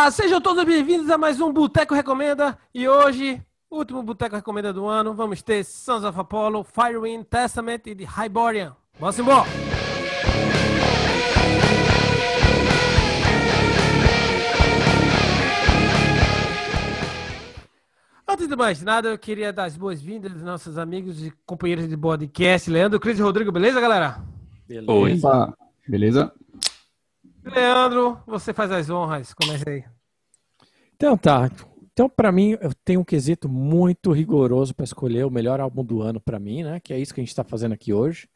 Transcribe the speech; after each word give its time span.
Olá, 0.00 0.10
sejam 0.10 0.40
todos 0.40 0.64
bem-vindos 0.64 1.10
a 1.10 1.18
mais 1.18 1.42
um 1.42 1.52
Boteco 1.52 1.94
Recomenda. 1.94 2.56
E 2.74 2.88
hoje, 2.88 3.38
último 3.70 4.02
Boteco 4.02 4.34
Recomenda 4.34 4.72
do 4.72 4.86
ano, 4.86 5.12
vamos 5.12 5.42
ter 5.42 5.62
Sons 5.62 6.04
of 6.04 6.18
Apollo, 6.18 6.64
Firewind, 6.64 7.22
Testament 7.24 7.82
e 7.84 7.94
The 7.94 8.04
Hyborian. 8.04 8.74
Vamos 8.98 9.18
embora! 9.18 9.46
Antes 18.26 18.48
de 18.48 18.56
mais 18.56 18.80
nada, 18.80 19.10
eu 19.10 19.18
queria 19.18 19.52
dar 19.52 19.64
as 19.64 19.76
boas-vindas 19.76 20.32
aos 20.32 20.42
nossos 20.42 20.78
amigos 20.78 21.22
e 21.22 21.30
companheiros 21.44 21.86
de 21.86 21.96
podcast, 21.98 22.70
Leandro, 22.70 22.98
Cris 22.98 23.18
e 23.18 23.22
Rodrigo, 23.22 23.52
beleza, 23.52 23.78
galera? 23.78 24.24
Beleza. 24.66 25.28
Opa. 25.28 25.58
Beleza? 25.86 26.32
Leandro, 27.44 28.18
você 28.26 28.52
faz 28.52 28.70
as 28.70 28.90
honras, 28.90 29.32
comece 29.34 29.68
aí. 29.68 29.84
Então 30.94 31.16
tá. 31.16 31.50
Então, 31.92 32.08
para 32.08 32.30
mim, 32.30 32.56
eu 32.60 32.72
tenho 32.84 33.00
um 33.00 33.04
quesito 33.04 33.48
muito 33.48 34.12
rigoroso 34.12 34.74
para 34.74 34.84
escolher 34.84 35.26
o 35.26 35.30
melhor 35.30 35.60
álbum 35.60 35.84
do 35.84 36.00
ano 36.00 36.20
para 36.20 36.38
mim, 36.38 36.62
né? 36.62 36.80
Que 36.80 36.94
é 36.94 36.98
isso 36.98 37.12
que 37.12 37.20
a 37.20 37.22
gente 37.22 37.30
está 37.30 37.44
fazendo 37.44 37.72
aqui 37.72 37.92
hoje, 37.92 38.28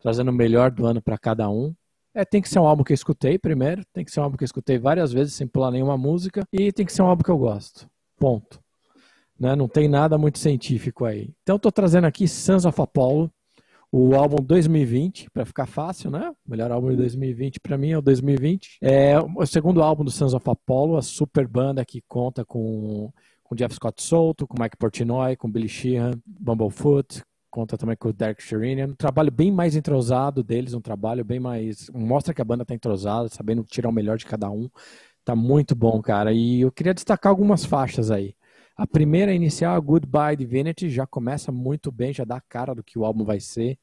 trazendo 0.00 0.30
o 0.30 0.34
melhor 0.34 0.70
do 0.70 0.86
ano 0.86 1.00
para 1.00 1.18
cada 1.18 1.48
um. 1.48 1.74
É, 2.14 2.24
tem 2.24 2.40
que 2.40 2.48
ser 2.48 2.58
um 2.58 2.66
álbum 2.66 2.82
que 2.82 2.92
eu 2.92 2.96
escutei 2.96 3.38
primeiro, 3.38 3.84
tem 3.92 4.04
que 4.04 4.10
ser 4.10 4.20
um 4.20 4.22
álbum 4.24 4.36
que 4.36 4.42
eu 4.42 4.46
escutei 4.46 4.78
várias 4.78 5.12
vezes 5.12 5.34
sem 5.34 5.46
pular 5.46 5.70
nenhuma 5.70 5.98
música 5.98 6.44
e 6.50 6.72
tem 6.72 6.86
que 6.86 6.92
ser 6.92 7.02
um 7.02 7.06
álbum 7.06 7.22
que 7.22 7.30
eu 7.30 7.38
gosto. 7.38 7.86
Ponto. 8.16 8.58
Né? 9.38 9.54
Não 9.54 9.68
tem 9.68 9.86
nada 9.86 10.16
muito 10.16 10.38
científico 10.38 11.04
aí. 11.04 11.34
Então, 11.42 11.56
estou 11.56 11.70
trazendo 11.70 12.06
aqui 12.06 12.26
Sons 12.26 12.64
of 12.64 12.80
Apollo, 12.80 13.30
o 13.90 14.14
álbum 14.14 14.42
2020, 14.42 15.30
para 15.30 15.44
ficar 15.44 15.66
fácil, 15.66 16.10
né? 16.10 16.32
O 16.46 16.50
melhor 16.50 16.70
álbum 16.70 16.90
de 16.90 16.96
2020 16.96 17.60
para 17.60 17.78
mim 17.78 17.90
é 17.90 17.98
o 17.98 18.02
2020. 18.02 18.78
É 18.82 19.14
o 19.18 19.46
segundo 19.46 19.82
álbum 19.82 20.04
do 20.04 20.10
Sons 20.10 20.34
of 20.34 20.48
Apollo, 20.48 20.96
a 20.96 21.02
super 21.02 21.46
banda 21.46 21.84
que 21.84 22.02
conta 22.06 22.44
com 22.44 23.12
com 23.46 23.54
Jeff 23.54 23.74
Scott 23.76 24.02
Solto, 24.02 24.46
com 24.46 24.60
Mike 24.60 24.76
Portnoy, 24.76 25.36
com 25.36 25.48
Billy 25.48 25.68
Sheehan, 25.68 26.20
Bumblefoot, 26.26 27.22
conta 27.48 27.78
também 27.78 27.96
com 27.96 28.08
o 28.08 28.12
Derek 28.12 28.42
Sherinian. 28.42 28.88
Um 28.88 28.94
trabalho 28.94 29.30
bem 29.30 29.52
mais 29.52 29.76
entrosado 29.76 30.42
deles, 30.42 30.74
um 30.74 30.80
trabalho 30.80 31.24
bem 31.24 31.38
mais. 31.38 31.88
Mostra 31.94 32.34
que 32.34 32.42
a 32.42 32.44
banda 32.44 32.64
tá 32.64 32.74
entrosada, 32.74 33.28
sabendo 33.28 33.64
tirar 33.64 33.88
o 33.88 33.92
melhor 33.92 34.18
de 34.18 34.26
cada 34.26 34.50
um. 34.50 34.68
Tá 35.24 35.34
muito 35.34 35.74
bom, 35.74 36.02
cara. 36.02 36.32
E 36.32 36.60
eu 36.60 36.72
queria 36.72 36.92
destacar 36.92 37.30
algumas 37.30 37.64
faixas 37.64 38.10
aí. 38.10 38.34
A 38.76 38.86
primeira 38.86 39.32
inicial, 39.32 39.80
Goodbye 39.80 40.36
Divinity, 40.36 40.90
já 40.90 41.06
começa 41.06 41.50
muito 41.50 41.90
bem, 41.90 42.12
já 42.12 42.24
dá 42.24 42.36
a 42.36 42.42
cara 42.42 42.74
do 42.74 42.84
que 42.84 42.98
o 42.98 43.06
álbum 43.06 43.24
vai 43.24 43.40
ser. 43.40 43.78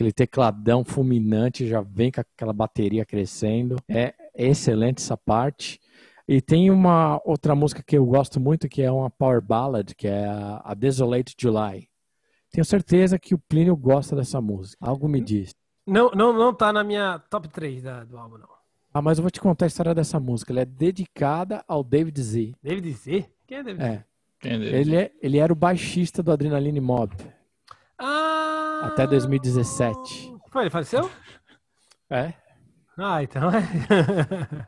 Aquele 0.00 0.12
tecladão 0.14 0.82
fulminante, 0.82 1.68
já 1.68 1.82
vem 1.82 2.10
com 2.10 2.22
aquela 2.22 2.54
bateria 2.54 3.04
crescendo. 3.04 3.76
É 3.86 4.14
excelente 4.34 4.96
essa 5.02 5.14
parte. 5.14 5.78
E 6.26 6.40
tem 6.40 6.70
uma 6.70 7.20
outra 7.22 7.54
música 7.54 7.82
que 7.82 7.98
eu 7.98 8.06
gosto 8.06 8.40
muito, 8.40 8.66
que 8.66 8.80
é 8.80 8.90
uma 8.90 9.10
power 9.10 9.42
ballad, 9.42 9.94
que 9.94 10.08
é 10.08 10.24
a 10.26 10.72
Desolate 10.72 11.34
July. 11.38 11.86
Tenho 12.50 12.64
certeza 12.64 13.18
que 13.18 13.34
o 13.34 13.38
Plínio 13.38 13.76
gosta 13.76 14.16
dessa 14.16 14.40
música. 14.40 14.78
Algo 14.80 15.06
me 15.06 15.20
diz. 15.20 15.54
Não, 15.86 16.10
não, 16.12 16.32
não 16.32 16.54
tá 16.54 16.72
na 16.72 16.82
minha 16.82 17.18
top 17.18 17.46
3 17.50 17.82
da, 17.82 18.02
do 18.02 18.16
álbum, 18.16 18.38
não. 18.38 18.48
Ah, 18.94 19.02
mas 19.02 19.18
eu 19.18 19.22
vou 19.22 19.30
te 19.30 19.38
contar 19.38 19.66
a 19.66 19.68
história 19.68 19.94
dessa 19.94 20.18
música. 20.18 20.50
Ela 20.50 20.62
é 20.62 20.64
dedicada 20.64 21.62
ao 21.68 21.84
David 21.84 22.22
Z. 22.22 22.54
David 22.62 22.90
Z? 22.90 23.30
Quem 23.46 23.58
é 23.58 23.62
David 23.62 23.84
é. 23.84 23.96
Z? 23.96 24.04
Ele, 24.74 24.96
é, 24.96 25.12
ele 25.20 25.36
era 25.36 25.52
o 25.52 25.56
baixista 25.56 26.22
do 26.22 26.32
Adrenaline 26.32 26.80
Mob. 26.80 27.14
Até 28.82 29.06
2017. 29.06 30.34
Foi, 30.50 30.62
ele 30.62 30.70
faleceu? 30.70 31.10
É. 32.12 32.34
Ah, 32.98 33.22
então 33.22 33.48
é. 33.50 33.62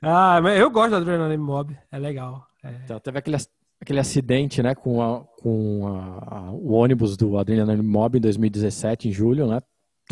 ah, 0.00 0.40
mas 0.40 0.60
eu 0.60 0.70
gosto 0.70 0.90
do 0.90 0.96
Adrenaline 0.98 1.42
Mob. 1.42 1.76
É 1.90 1.98
legal. 1.98 2.46
É. 2.62 2.70
Então, 2.84 3.00
teve 3.00 3.18
aquele, 3.18 3.36
aquele 3.80 3.98
acidente, 3.98 4.62
né, 4.62 4.72
com, 4.72 5.02
a, 5.02 5.24
com 5.42 5.88
a, 5.88 6.36
a, 6.36 6.50
o 6.52 6.70
ônibus 6.70 7.16
do 7.16 7.36
Adrenaline 7.36 7.82
Mob 7.82 8.16
em 8.16 8.20
2017, 8.20 9.08
em 9.08 9.12
julho, 9.12 9.48
né? 9.48 9.58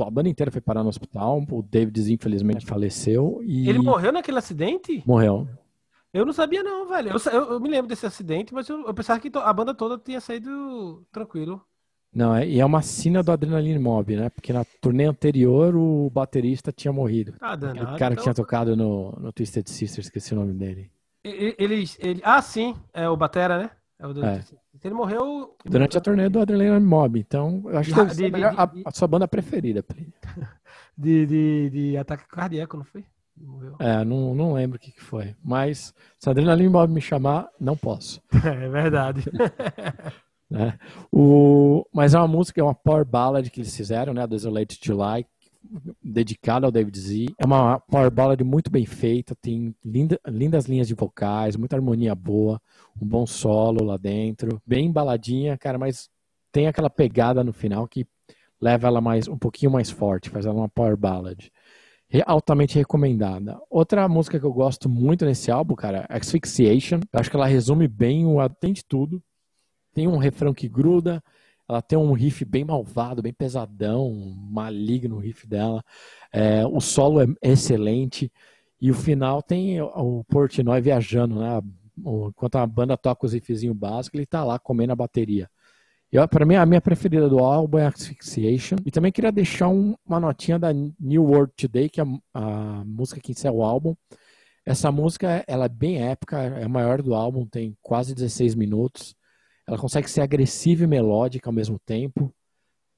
A 0.01 0.11
banda 0.11 0.29
inteira 0.29 0.51
foi 0.51 0.61
parar 0.61 0.83
no 0.83 0.89
hospital. 0.89 1.41
O 1.51 1.63
David, 1.63 2.13
infelizmente, 2.13 2.67
faleceu. 2.67 3.41
E... 3.45 3.69
Ele 3.69 3.79
morreu 3.79 4.11
naquele 4.11 4.39
acidente? 4.39 5.03
Morreu. 5.07 5.49
Eu 6.13 6.27
não 6.27 6.33
sabia, 6.33 6.63
não, 6.63 6.89
velho. 6.89 7.11
Eu, 7.11 7.33
eu, 7.33 7.53
eu 7.53 7.61
me 7.61 7.69
lembro 7.69 7.89
desse 7.89 8.05
acidente, 8.05 8.53
mas 8.53 8.69
eu, 8.69 8.87
eu, 8.87 8.95
pensava 8.95 9.21
que 9.21 9.31
a 9.33 9.53
banda 9.53 9.73
toda 9.73 9.97
tinha 9.97 10.21
saído 10.21 11.07
tranquilo. 11.13 11.65
Não, 12.13 12.35
é, 12.35 12.47
e 12.47 12.59
é 12.59 12.65
uma 12.65 12.83
cena 12.83 13.23
do 13.23 13.31
Adrenaline 13.31 13.79
Mob, 13.79 14.17
né? 14.17 14.29
Porque 14.31 14.53
na 14.53 14.65
turnê 14.81 15.05
anterior 15.05 15.77
o 15.77 16.11
baterista 16.11 16.73
tinha 16.73 16.93
morrido. 16.93 17.35
Ah, 17.41 17.55
danado, 17.55 17.95
o 17.95 17.99
cara 17.99 18.13
então... 18.13 18.17
que 18.17 18.23
tinha 18.23 18.35
tocado 18.35 18.77
no, 18.77 19.13
no 19.13 19.33
Twisted 19.33 19.69
Sisters, 19.69 20.07
esqueci 20.07 20.35
o 20.35 20.37
nome 20.37 20.53
dele. 20.53 20.91
Ele, 21.23 21.85
ele, 21.99 22.21
ah, 22.25 22.43
sim, 22.43 22.75
é 22.93 23.09
o 23.09 23.17
Batera, 23.17 23.59
né? 23.59 23.71
É 23.99 24.07
o 24.07 24.15
do... 24.15 24.25
é. 24.25 24.43
Ele 24.83 24.95
morreu. 24.95 25.55
Durante 25.65 25.99
a 25.99 26.01
turnê 26.01 26.29
do 26.29 26.41
Adrenaline 26.41 26.85
Mob. 26.85 27.21
Então, 27.21 27.63
eu 27.67 27.79
acho 27.79 27.95
que 27.95 28.05
de, 28.15 28.31
de, 28.31 28.45
a, 28.45 28.65
de, 28.65 28.83
a, 28.85 28.91
sua 28.93 29.07
banda 29.07 29.29
preferida, 29.29 29.85
De, 30.97 31.27
de, 31.27 31.71
de 31.71 31.97
ataque 31.97 32.27
cardíaco, 32.29 32.77
não 32.77 32.85
foi? 32.85 33.05
Morreu. 33.37 33.77
É, 33.79 34.05
não, 34.05 34.35
não 34.35 34.53
lembro 34.53 34.77
o 34.77 34.81
que, 34.81 34.93
que 34.93 35.01
foi. 35.01 35.35
Mas 35.43 35.95
se 36.19 36.29
a 36.29 36.33
Adrenalina 36.33 36.87
me 36.87 37.01
chamar, 37.01 37.49
não 37.59 37.77
posso. 37.77 38.23
É 38.45 38.69
verdade. 38.69 39.25
né? 40.51 40.79
o, 41.13 41.85
mas 41.93 42.15
é 42.15 42.19
uma 42.19 42.29
música, 42.29 42.61
é 42.61 42.65
uma 42.65 42.75
power 42.75 43.05
ballad 43.05 43.49
que 43.51 43.61
eles 43.61 43.77
fizeram, 43.77 44.13
né? 44.13 44.27
Desolate 44.27 44.79
July, 44.83 45.27
dedicada 46.03 46.67
ao 46.67 46.73
David 46.73 46.99
Z. 46.99 47.27
É 47.39 47.47
uma 47.47 47.79
power 47.81 48.11
ballad 48.11 48.43
muito 48.43 48.71
bem 48.71 48.85
feita, 48.85 49.35
tem 49.35 49.75
linda, 49.85 50.19
lindas 50.27 50.67
linhas 50.67 50.89
de 50.89 50.95
vocais, 50.95 51.57
muita 51.57 51.77
harmonia 51.77 52.15
boa, 52.15 52.61
um 53.01 53.07
bom 53.07 53.27
solo 53.27 53.85
lá 53.85 53.97
dentro, 53.97 54.61
bem 54.67 54.91
baladinha, 54.91 55.57
cara, 55.57 55.79
mas 55.79 56.09
tem 56.51 56.67
aquela 56.67 56.91
pegada 56.91 57.45
no 57.45 57.53
final 57.53 57.87
que 57.87 58.07
leva 58.61 58.89
ela 58.89 59.01
mais 59.01 59.29
um 59.29 59.39
pouquinho 59.39 59.71
mais 59.71 59.91
forte, 59.91 60.31
faz 60.31 60.45
ela 60.47 60.57
uma 60.57 60.69
power 60.69 60.97
ballad 60.97 61.51
altamente 62.27 62.77
recomendada. 62.77 63.61
Outra 63.71 64.09
música 64.09 64.39
que 64.41 64.45
eu 64.45 64.53
gosto 64.53 64.89
muito 64.89 65.25
nesse 65.25 65.51
álbum, 65.51 65.77
cara, 65.77 66.07
Asphyxiation. 66.09 67.01
Eu 67.13 67.21
acho 67.21 67.31
que 67.31 67.37
ela 67.37 67.47
resume 67.47 67.87
bem 67.87 68.27
o 68.27 68.37
tem 68.49 68.73
de 68.73 68.85
tudo. 68.85 69.23
Tem 69.93 70.07
um 70.07 70.17
refrão 70.17 70.55
que 70.55 70.69
gruda, 70.69 71.23
ela 71.69 71.81
tem 71.81 71.99
um 71.99 72.13
riff 72.13 72.45
bem 72.45 72.65
malvado, 72.65 73.23
bem 73.23 73.33
pesadão, 73.33 74.13
maligno 74.51 75.17
o 75.17 75.19
riff 75.21 75.47
dela. 75.47 75.85
É, 76.33 76.67
o 76.67 76.81
solo 76.81 77.23
é 77.23 77.27
excelente. 77.43 78.33
E 78.81 78.91
o 78.91 78.95
final 78.95 79.43
tem 79.43 79.81
o 79.81 80.25
Portnoy 80.25 80.81
viajando, 80.81 81.39
né? 81.39 81.61
Enquanto 81.99 82.57
a 82.57 82.67
banda 82.67 82.97
toca 82.97 83.27
os 83.27 83.33
riffzinhos 83.33 83.77
básicos, 83.77 84.19
ele 84.19 84.27
tá 84.27 84.43
lá 84.43 84.59
comendo 84.59 84.93
a 84.93 84.97
bateria. 84.97 85.49
Para 86.29 86.45
mim, 86.45 86.57
a 86.57 86.67
minha 86.67 86.81
preferida 86.81 87.29
do 87.29 87.39
álbum 87.39 87.79
é 87.79 87.87
Asphyxiation. 87.87 88.77
E 88.85 88.91
também 88.91 89.13
queria 89.13 89.31
deixar 89.31 89.69
um, 89.69 89.95
uma 90.05 90.19
notinha 90.19 90.59
da 90.59 90.73
New 90.73 91.25
World 91.25 91.53
Today, 91.57 91.89
que 91.89 92.01
é 92.01 92.05
a, 92.05 92.81
a, 92.81 92.85
música 92.85 93.21
que 93.21 93.31
encerra 93.31 93.55
o 93.55 93.63
álbum. 93.63 93.95
Essa 94.67 94.91
música 94.91 95.45
ela 95.47 95.67
é 95.67 95.69
bem 95.69 96.03
épica, 96.03 96.43
é 96.43 96.65
a 96.65 96.69
maior 96.69 97.01
do 97.01 97.15
álbum, 97.15 97.47
tem 97.47 97.77
quase 97.81 98.13
16 98.13 98.57
minutos. 98.57 99.15
Ela 99.71 99.79
consegue 99.79 100.11
ser 100.11 100.21
agressiva 100.21 100.83
e 100.83 100.87
melódica 100.89 101.49
ao 101.49 101.55
mesmo 101.55 101.79
tempo. 101.79 102.35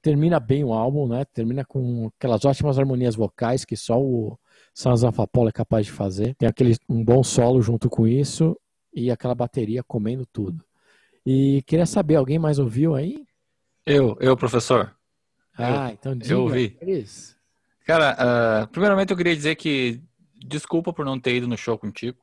Termina 0.01 0.39
bem 0.39 0.63
o 0.63 0.73
álbum, 0.73 1.07
né? 1.07 1.23
Termina 1.23 1.63
com 1.63 2.07
aquelas 2.17 2.43
ótimas 2.45 2.79
harmonias 2.79 3.15
vocais 3.15 3.63
que 3.63 3.77
só 3.77 4.01
o 4.01 4.39
of 4.83 5.21
Apollo 5.21 5.49
é 5.49 5.51
capaz 5.51 5.85
de 5.85 5.91
fazer. 5.91 6.33
Tem 6.33 6.49
aquele, 6.49 6.75
um 6.89 7.05
bom 7.05 7.23
solo 7.23 7.61
junto 7.61 7.91
com 7.91 8.07
isso 8.07 8.59
e 8.91 9.11
aquela 9.11 9.35
bateria 9.35 9.83
comendo 9.83 10.25
tudo. 10.25 10.65
E 11.23 11.61
queria 11.67 11.85
saber, 11.85 12.15
alguém 12.15 12.39
mais 12.39 12.57
ouviu 12.57 12.95
aí? 12.95 13.23
Eu, 13.85 14.17
eu, 14.19 14.35
professor. 14.35 14.95
Ah, 15.55 15.89
eu, 15.89 15.93
então 15.93 16.17
diga. 16.17 16.33
Eu 16.33 16.41
ouvi. 16.41 16.75
Cara, 17.85 18.63
uh, 18.63 18.67
primeiramente 18.69 19.11
eu 19.11 19.17
queria 19.17 19.35
dizer 19.35 19.55
que 19.57 20.01
desculpa 20.43 20.91
por 20.91 21.05
não 21.05 21.19
ter 21.19 21.35
ido 21.35 21.47
no 21.47 21.55
show 21.55 21.77
contigo, 21.77 22.17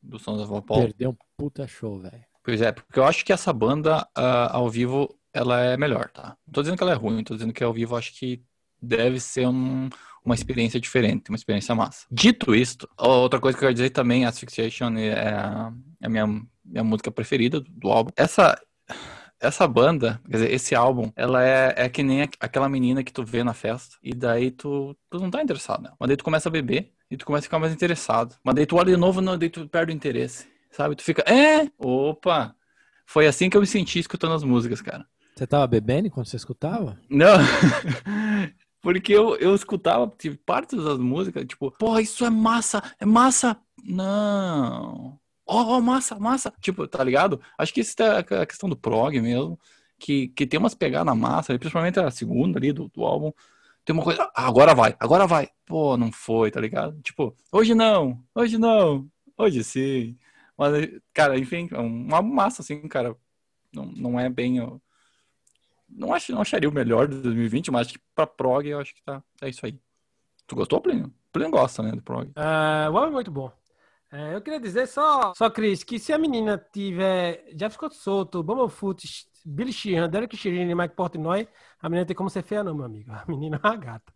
do 0.00 0.20
Sons 0.20 0.48
of. 0.48 0.66
Perdeu 0.68 1.10
um 1.10 1.16
puta 1.36 1.66
show, 1.66 1.98
velho. 1.98 2.27
Pois 2.48 2.62
é, 2.62 2.72
porque 2.72 2.98
eu 2.98 3.04
acho 3.04 3.26
que 3.26 3.30
essa 3.30 3.52
banda 3.52 4.08
uh, 4.16 4.48
ao 4.52 4.70
vivo 4.70 5.14
ela 5.34 5.60
é 5.60 5.76
melhor, 5.76 6.10
tá? 6.10 6.34
Não 6.46 6.52
tô 6.54 6.62
dizendo 6.62 6.78
que 6.78 6.82
ela 6.82 6.92
é 6.92 6.94
ruim, 6.94 7.22
tô 7.22 7.34
dizendo 7.34 7.52
que 7.52 7.62
ao 7.62 7.74
vivo 7.74 7.94
acho 7.94 8.18
que 8.18 8.42
deve 8.80 9.20
ser 9.20 9.46
um, 9.46 9.90
uma 10.24 10.34
experiência 10.34 10.80
diferente, 10.80 11.28
uma 11.28 11.36
experiência 11.36 11.74
massa. 11.74 12.06
Dito 12.10 12.54
isto, 12.54 12.88
outra 12.96 13.38
coisa 13.38 13.54
que 13.54 13.62
eu 13.62 13.66
quero 13.66 13.74
dizer 13.74 13.90
também, 13.90 14.24
Asphyxiation 14.24 14.96
é 14.96 15.28
a, 15.28 15.70
é 16.00 16.06
a 16.06 16.08
minha 16.08 16.26
minha 16.64 16.82
música 16.82 17.10
preferida 17.10 17.60
do 17.60 17.90
álbum. 17.90 18.12
Essa 18.16 18.58
essa 19.38 19.68
banda, 19.68 20.18
quer 20.24 20.38
dizer, 20.38 20.50
esse 20.50 20.74
álbum, 20.74 21.12
ela 21.14 21.44
é, 21.44 21.74
é 21.76 21.88
que 21.90 22.02
nem 22.02 22.22
aquela 22.40 22.66
menina 22.66 23.04
que 23.04 23.12
tu 23.12 23.22
vê 23.26 23.44
na 23.44 23.52
festa 23.52 23.96
e 24.02 24.14
daí 24.14 24.50
tu, 24.50 24.96
tu 25.10 25.20
não 25.20 25.30
tá 25.30 25.42
interessado 25.42 25.82
nela. 25.82 25.96
Mas 26.00 26.08
daí 26.08 26.16
tu 26.16 26.24
começa 26.24 26.48
a 26.48 26.52
beber 26.52 26.94
e 27.10 27.16
tu 27.18 27.26
começa 27.26 27.42
a 27.42 27.48
ficar 27.48 27.58
mais 27.58 27.74
interessado. 27.74 28.36
Mas 28.42 28.54
daí 28.54 28.64
tu 28.64 28.76
olha 28.76 28.94
de 28.94 28.96
novo 28.96 29.20
e 29.20 29.36
daí 29.36 29.50
tu 29.50 29.68
perde 29.68 29.92
o 29.92 29.94
interesse, 29.94 30.46
sabe? 30.78 30.94
Tu 30.94 31.02
fica, 31.02 31.22
é, 31.22 31.68
opa, 31.76 32.54
foi 33.04 33.26
assim 33.26 33.50
que 33.50 33.56
eu 33.56 33.60
me 33.60 33.66
senti 33.66 33.98
escutando 33.98 34.34
as 34.34 34.44
músicas, 34.44 34.80
cara. 34.80 35.04
Você 35.34 35.44
tava 35.44 35.66
bebendo 35.66 36.08
quando 36.08 36.26
você 36.26 36.36
escutava? 36.36 36.96
Não. 37.10 37.36
Porque 38.80 39.12
eu, 39.12 39.36
eu 39.38 39.56
escutava 39.56 40.06
tipo, 40.16 40.38
partes 40.46 40.82
das 40.82 40.98
músicas, 40.98 41.44
tipo, 41.46 41.72
porra, 41.72 42.00
isso 42.00 42.24
é 42.24 42.30
massa, 42.30 42.80
é 43.00 43.04
massa. 43.04 43.56
Não. 43.84 45.18
ó, 45.44 45.78
oh, 45.78 45.80
massa, 45.80 46.16
massa. 46.16 46.52
Tipo, 46.60 46.86
tá 46.86 47.02
ligado? 47.02 47.40
Acho 47.58 47.74
que 47.74 47.80
isso 47.80 48.00
é 48.00 48.18
a 48.18 48.46
questão 48.46 48.68
do 48.68 48.76
prog 48.76 49.20
mesmo, 49.20 49.58
que, 49.98 50.28
que 50.28 50.46
tem 50.46 50.60
umas 50.60 50.74
pegadas 50.74 51.06
na 51.06 51.14
massa, 51.14 51.58
principalmente 51.58 51.98
a 51.98 52.08
segunda 52.08 52.56
ali 52.56 52.72
do, 52.72 52.88
do 52.88 53.04
álbum. 53.04 53.32
Tem 53.84 53.94
uma 53.94 54.04
coisa, 54.04 54.30
ah, 54.32 54.46
agora 54.46 54.76
vai, 54.76 54.94
agora 55.00 55.26
vai. 55.26 55.48
Pô, 55.66 55.96
não 55.96 56.12
foi, 56.12 56.52
tá 56.52 56.60
ligado? 56.60 57.00
Tipo, 57.02 57.34
hoje 57.50 57.74
não, 57.74 58.22
hoje 58.32 58.58
não, 58.58 59.08
hoje 59.36 59.64
sim. 59.64 60.16
Mas, 60.58 60.72
cara, 61.14 61.38
enfim, 61.38 61.68
é 61.72 61.78
uma 61.78 62.20
massa, 62.20 62.62
assim, 62.62 62.86
cara. 62.88 63.16
Não, 63.72 63.86
não 63.86 64.20
é 64.20 64.28
bem. 64.28 64.58
Não, 65.88 66.12
acho, 66.12 66.32
não 66.32 66.40
acharia 66.40 66.68
o 66.68 66.72
melhor 66.72 67.06
de 67.06 67.22
2020, 67.22 67.70
mas 67.70 67.86
acho 67.86 67.98
que 67.98 68.04
pra 68.14 68.26
prog 68.26 68.66
eu 68.66 68.80
acho 68.80 68.94
que 68.94 69.02
tá. 69.02 69.22
É 69.40 69.48
isso 69.48 69.64
aí. 69.64 69.78
Tu 70.46 70.56
gostou, 70.56 70.80
Plínio? 70.80 71.14
Plínio 71.30 71.52
gosta, 71.52 71.82
né, 71.82 71.92
do 71.92 72.02
prog. 72.02 72.28
Uh, 72.30 72.90
o 72.90 72.98
álbum 72.98 73.06
é 73.06 73.10
muito 73.10 73.30
bom. 73.30 73.52
É, 74.10 74.34
eu 74.34 74.40
queria 74.40 74.58
dizer 74.58 74.88
só, 74.88 75.34
só, 75.36 75.50
Cris, 75.50 75.84
que 75.84 75.98
se 75.98 76.14
a 76.14 76.18
menina 76.18 76.56
tiver 76.72 77.44
Jeff 77.54 77.74
Scott 77.74 77.94
Soto, 77.94 78.42
Bumblefoot, 78.42 79.06
Billy 79.44 79.72
Sheehan, 79.72 80.08
Derek 80.08 80.34
Shirin 80.34 80.70
e 80.70 80.74
Mike 80.74 80.94
Portnoy, 80.96 81.46
a 81.80 81.88
menina 81.90 82.06
tem 82.06 82.16
como 82.16 82.30
ser 82.30 82.42
feia 82.42 82.64
não, 82.64 82.74
meu 82.74 82.86
amigo. 82.86 83.12
A 83.12 83.24
menina 83.28 83.60
é 83.62 83.66
uma 83.66 83.76
gata. 83.76 84.12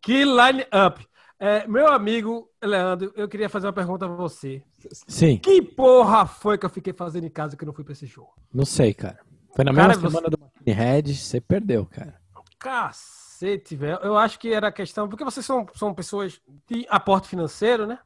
Que 0.00 0.24
line 0.24 0.62
up. 0.72 1.06
É, 1.38 1.66
meu 1.66 1.88
amigo 1.88 2.50
Leandro, 2.62 3.12
eu 3.14 3.28
queria 3.28 3.48
fazer 3.48 3.66
uma 3.66 3.72
pergunta 3.72 4.06
a 4.06 4.08
você. 4.08 4.62
Sim. 5.06 5.38
Que 5.38 5.60
porra 5.60 6.26
foi 6.26 6.56
que 6.56 6.64
eu 6.64 6.70
fiquei 6.70 6.92
fazendo 6.92 7.24
em 7.24 7.30
casa 7.30 7.56
que 7.56 7.62
eu 7.62 7.66
não 7.66 7.74
fui 7.74 7.84
pra 7.84 7.92
esse 7.92 8.06
show? 8.06 8.32
Não 8.52 8.64
sei, 8.64 8.94
cara. 8.94 9.18
Foi 9.54 9.64
na 9.64 9.72
cara, 9.74 9.88
mesma 9.88 10.08
semana 10.08 10.28
você... 10.30 10.36
do 10.36 10.72
Red, 10.72 11.14
você 11.14 11.40
perdeu, 11.40 11.86
cara. 11.86 12.18
Cacete, 12.58 13.76
velho. 13.76 13.98
Eu 14.02 14.16
acho 14.16 14.38
que 14.38 14.52
era 14.52 14.72
questão, 14.72 15.08
porque 15.08 15.24
vocês 15.24 15.44
são, 15.44 15.66
são 15.74 15.94
pessoas 15.94 16.40
de 16.66 16.86
aporte 16.88 17.28
financeiro, 17.28 17.86
né? 17.86 17.98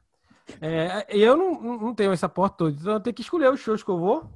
É, 0.59 1.05
eu 1.09 1.37
não, 1.37 1.79
não 1.79 1.95
tenho 1.95 2.11
esse 2.11 2.25
aporte 2.25 2.57
todo, 2.57 2.75
então 2.77 2.93
eu 2.93 2.99
tenho 2.99 3.13
que 3.13 3.21
escolher 3.21 3.51
os 3.51 3.59
shows 3.59 3.81
que 3.81 3.89
eu 3.89 3.97
vou. 3.97 4.29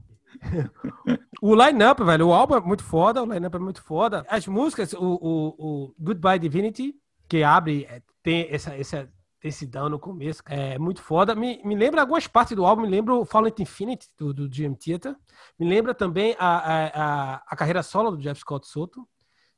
o 1.42 1.54
line-up, 1.56 2.02
velho, 2.04 2.28
o 2.28 2.34
álbum 2.34 2.56
é 2.56 2.62
muito 2.62 2.84
foda, 2.84 3.22
o 3.22 3.26
line-up 3.26 3.56
é 3.56 3.60
muito 3.60 3.82
foda. 3.82 4.26
As 4.30 4.48
músicas, 4.48 4.94
o, 4.94 5.00
o, 5.00 5.48
o 5.58 5.96
Goodbye 6.00 6.40
Divinity, 6.40 6.96
que 7.28 7.44
abre, 7.44 7.88
tem 8.26 8.48
essa, 8.50 8.76
essa 8.76 9.08
densidão 9.40 9.88
no 9.88 10.00
começo, 10.00 10.42
é 10.48 10.80
muito 10.80 11.00
foda. 11.00 11.36
Me, 11.36 11.62
me 11.64 11.76
lembra 11.76 12.02
algumas 12.02 12.26
partes 12.26 12.56
do 12.56 12.66
álbum, 12.66 12.82
me 12.82 12.90
lembra 12.90 13.14
o 13.14 13.24
Fallen 13.24 13.54
Infinity 13.60 14.08
do, 14.18 14.34
do 14.34 14.50
GM 14.50 14.76
Theater, 14.76 15.16
me 15.60 15.70
lembra 15.70 15.94
também 15.94 16.36
a, 16.40 16.58
a, 16.58 17.36
a, 17.48 17.56
carreira 17.56 17.84
solo 17.84 18.10
do 18.10 18.18
Jeff 18.18 18.42
Scott 18.42 18.68
Soto. 18.68 19.08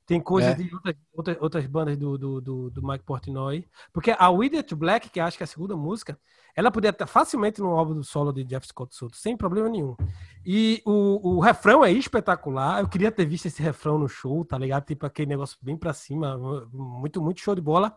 Tem 0.05 0.21
coisas 0.21 0.51
é. 0.51 0.55
de 0.55 0.73
outras, 0.73 0.95
outras, 1.13 1.37
outras, 1.39 1.65
bandas 1.65 1.97
do, 1.97 2.17
do, 2.17 2.41
do, 2.41 2.69
do 2.69 2.85
Mike 2.85 3.03
Portnoy. 3.03 3.65
Porque 3.91 4.15
a 4.17 4.29
Withered 4.29 4.73
Black, 4.75 5.09
que 5.09 5.19
acho 5.19 5.37
que 5.37 5.43
é 5.43 5.45
a 5.45 5.47
segunda 5.47 5.75
música, 5.75 6.17
ela 6.55 6.71
poderia 6.71 6.93
estar 6.93 7.07
facilmente 7.07 7.59
no 7.61 7.69
álbum 7.69 7.93
do 7.93 8.03
solo 8.03 8.31
de 8.31 8.43
Jeff 8.45 8.65
Scott 8.67 8.95
Soto, 8.95 9.17
sem 9.17 9.35
problema 9.35 9.67
nenhum. 9.67 9.95
E 10.45 10.81
o, 10.85 11.35
o 11.35 11.39
refrão 11.39 11.83
é 11.83 11.91
espetacular. 11.91 12.79
Eu 12.79 12.87
queria 12.87 13.11
ter 13.11 13.25
visto 13.25 13.47
esse 13.47 13.61
refrão 13.61 13.97
no 13.97 14.07
show, 14.07 14.45
tá 14.45 14.57
ligado? 14.57 14.85
Tipo 14.85 15.05
aquele 15.05 15.27
negócio 15.27 15.57
bem 15.61 15.77
pra 15.77 15.91
cima. 15.93 16.37
Muito, 16.71 17.21
muito 17.21 17.41
show 17.41 17.53
de 17.53 17.61
bola. 17.61 17.93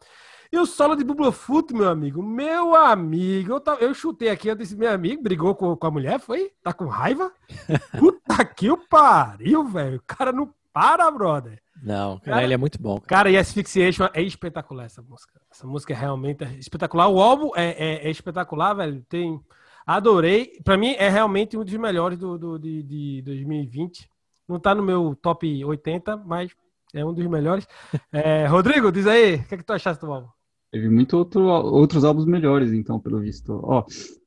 E 0.52 0.58
o 0.58 0.66
solo 0.66 0.96
de 0.96 1.04
Bubblefoot, 1.04 1.72
meu 1.72 1.88
amigo. 1.88 2.20
Meu 2.22 2.74
amigo. 2.74 3.52
Eu, 3.52 3.76
eu 3.78 3.94
chutei 3.94 4.30
aqui, 4.30 4.48
eu 4.48 4.56
disse, 4.56 4.74
meu 4.74 4.90
amigo, 4.90 5.22
brigou 5.22 5.54
com, 5.54 5.76
com 5.76 5.86
a 5.86 5.90
mulher, 5.90 6.18
foi? 6.18 6.50
Tá 6.60 6.72
com 6.72 6.86
raiva? 6.86 7.32
Puta 7.96 8.44
que 8.44 8.68
o 8.68 8.76
pariu, 8.76 9.64
velho. 9.68 9.98
O 9.98 10.02
cara 10.02 10.32
não 10.32 10.52
para, 10.72 11.08
brother. 11.08 11.62
Não, 11.80 12.18
cara, 12.18 12.42
ele 12.42 12.52
é 12.52 12.56
muito 12.56 12.82
bom. 12.82 12.96
Cara. 12.96 13.06
cara, 13.06 13.30
e 13.30 13.38
Asphyxiation 13.38 14.08
é 14.12 14.22
espetacular 14.22 14.84
essa 14.84 15.00
música. 15.00 15.40
Essa 15.50 15.66
música 15.66 15.92
é 15.92 15.96
realmente 15.96 16.44
espetacular. 16.58 17.08
O 17.08 17.20
álbum 17.20 17.50
é, 17.54 17.70
é, 17.70 18.06
é 18.08 18.10
espetacular, 18.10 18.74
velho. 18.74 19.04
Tem... 19.08 19.40
Adorei. 19.86 20.60
Pra 20.64 20.76
mim, 20.76 20.94
é 20.98 21.08
realmente 21.08 21.56
um 21.56 21.64
dos 21.64 21.74
melhores 21.74 22.18
do, 22.18 22.36
do 22.36 22.58
de, 22.58 22.82
de 22.82 23.22
2020. 23.22 24.10
Não 24.48 24.58
tá 24.58 24.74
no 24.74 24.82
meu 24.82 25.16
top 25.22 25.64
80, 25.64 26.16
mas 26.16 26.50
é 26.92 27.04
um 27.04 27.14
dos 27.14 27.26
melhores. 27.26 27.68
É, 28.12 28.46
Rodrigo, 28.46 28.90
diz 28.90 29.06
aí, 29.06 29.36
o 29.36 29.44
que, 29.44 29.54
é 29.54 29.58
que 29.58 29.64
tu 29.64 29.72
achaste 29.72 30.04
do 30.04 30.12
álbum? 30.12 30.39
Teve 30.72 30.88
muito 30.88 31.16
outro, 31.16 31.42
outros 31.42 32.04
álbuns 32.04 32.26
melhores, 32.26 32.72
então, 32.72 33.00
pelo 33.00 33.20
visto. 33.20 33.60
Ó, 33.64 33.84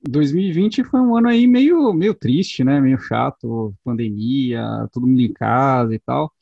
2020 0.08 0.84
foi 0.84 1.00
um 1.00 1.16
ano 1.16 1.30
aí 1.30 1.48
meio, 1.48 1.94
meio 1.94 2.14
triste, 2.14 2.64
né? 2.66 2.82
Meio 2.82 2.98
chato, 2.98 3.74
pandemia, 3.84 4.88
todo 4.92 5.08
mundo 5.08 5.22
em 5.22 5.32
casa 5.32 5.96
e 5.96 6.00
tal. 6.00 6.34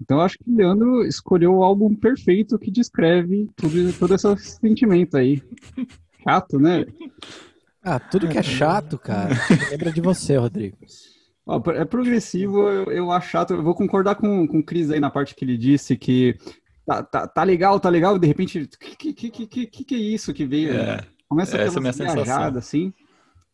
Então, 0.00 0.20
acho 0.20 0.38
que 0.38 0.48
o 0.48 0.56
Leandro 0.56 1.04
escolheu 1.04 1.54
o 1.54 1.64
álbum 1.64 1.92
perfeito 1.92 2.56
que 2.56 2.70
descreve 2.70 3.48
tudo, 3.56 3.92
todo 3.98 4.14
esse 4.14 4.36
sentimento 4.60 5.16
aí. 5.16 5.42
Chato, 6.22 6.60
né? 6.60 6.86
Ah, 7.82 7.98
tudo 7.98 8.28
que 8.28 8.38
é 8.38 8.42
chato, 8.42 8.96
cara. 8.96 9.34
Lembra 9.70 9.90
de 9.90 10.00
você, 10.00 10.36
Rodrigo. 10.36 10.76
Ó, 11.44 11.60
é 11.72 11.84
progressivo, 11.84 12.68
eu, 12.68 12.84
eu 12.92 13.10
acho 13.10 13.30
chato. 13.30 13.54
Eu 13.54 13.62
vou 13.62 13.74
concordar 13.74 14.14
com, 14.14 14.46
com 14.46 14.60
o 14.60 14.64
Cris 14.64 14.90
aí 14.90 15.00
na 15.00 15.10
parte 15.10 15.34
que 15.34 15.44
ele 15.44 15.56
disse 15.56 15.96
que 15.96 16.36
tá, 16.88 17.02
tá, 17.02 17.28
tá 17.28 17.42
legal, 17.42 17.78
tá 17.78 17.88
legal, 17.88 18.18
de 18.18 18.26
repente, 18.26 18.62
o 18.62 18.68
que, 18.68 19.12
que, 19.12 19.30
que, 19.30 19.66
que, 19.66 19.84
que 19.84 19.94
é 19.94 19.98
isso 19.98 20.32
que 20.32 20.46
veio? 20.46 20.72
É, 20.74 21.04
Começa 21.28 21.56
a 21.56 21.70
ter 21.70 21.78
uma 21.78 21.92
viajada, 21.92 22.58
assim. 22.58 22.92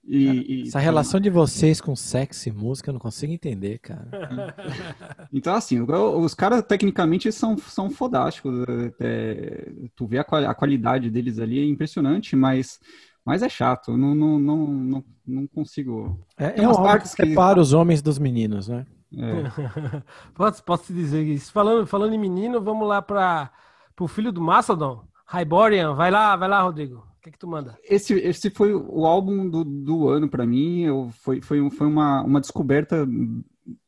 E, 0.06 0.26
cara, 0.26 0.38
e, 0.38 0.62
essa 0.68 0.78
relação 0.78 1.18
de 1.18 1.30
vocês 1.30 1.80
com 1.80 1.96
sexo 1.96 2.48
e 2.48 2.52
música 2.52 2.90
eu 2.90 2.92
não 2.92 3.00
consigo 3.00 3.32
entender, 3.32 3.78
cara. 3.78 4.08
Então, 5.32 5.54
assim, 5.54 5.80
os 5.80 6.34
caras 6.34 6.62
tecnicamente 6.62 7.32
são, 7.32 7.58
são 7.58 7.90
fodásticos. 7.90 8.64
É, 9.00 9.68
tu 9.96 10.06
vê 10.06 10.18
a, 10.18 10.20
a, 10.20 10.54
qualidade 10.54 11.10
deles 11.10 11.40
ali, 11.40 11.58
é 11.58 11.64
impressionante, 11.64 12.36
mas, 12.36 12.78
mas 13.24 13.42
é 13.42 13.48
chato. 13.48 13.96
Não, 13.96 14.14
não, 14.14 14.38
não, 14.38 14.66
não, 14.66 15.04
não 15.26 15.46
consigo. 15.48 16.20
É, 16.38 16.62
é 16.62 16.68
uma 16.68 16.98
que 17.00 17.08
separa 17.08 17.54
que... 17.54 17.60
os 17.60 17.72
homens 17.72 18.00
dos 18.00 18.18
meninos, 18.18 18.68
né? 18.68 18.86
É. 19.12 20.02
posso, 20.34 20.62
posso 20.64 20.84
te 20.84 20.92
dizer 20.92 21.22
isso. 21.22 21.52
Falando, 21.52 21.86
falando 21.86 22.14
em 22.14 22.18
menino, 22.18 22.60
vamos 22.60 22.86
lá 22.86 23.02
para 23.02 23.50
o 23.98 24.08
filho 24.08 24.32
do 24.32 24.40
Mastodon, 24.40 25.04
Hyborian. 25.32 25.94
Vai 25.94 26.10
lá, 26.10 26.36
vai 26.36 26.48
lá, 26.48 26.62
Rodrigo 26.62 27.14
que, 27.24 27.30
que 27.30 27.38
tu 27.38 27.48
manda? 27.48 27.78
Esse, 27.82 28.14
esse 28.14 28.50
foi 28.50 28.74
o 28.74 29.06
álbum 29.06 29.48
do, 29.48 29.64
do 29.64 30.08
ano 30.08 30.28
para 30.28 30.46
mim. 30.46 30.82
Eu, 30.82 31.10
foi 31.20 31.40
foi, 31.40 31.70
foi 31.70 31.86
uma, 31.86 32.22
uma 32.22 32.40
descoberta 32.40 33.06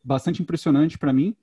bastante 0.02 0.42
impressionante 0.42 0.98
para 0.98 1.12
mim. 1.12 1.36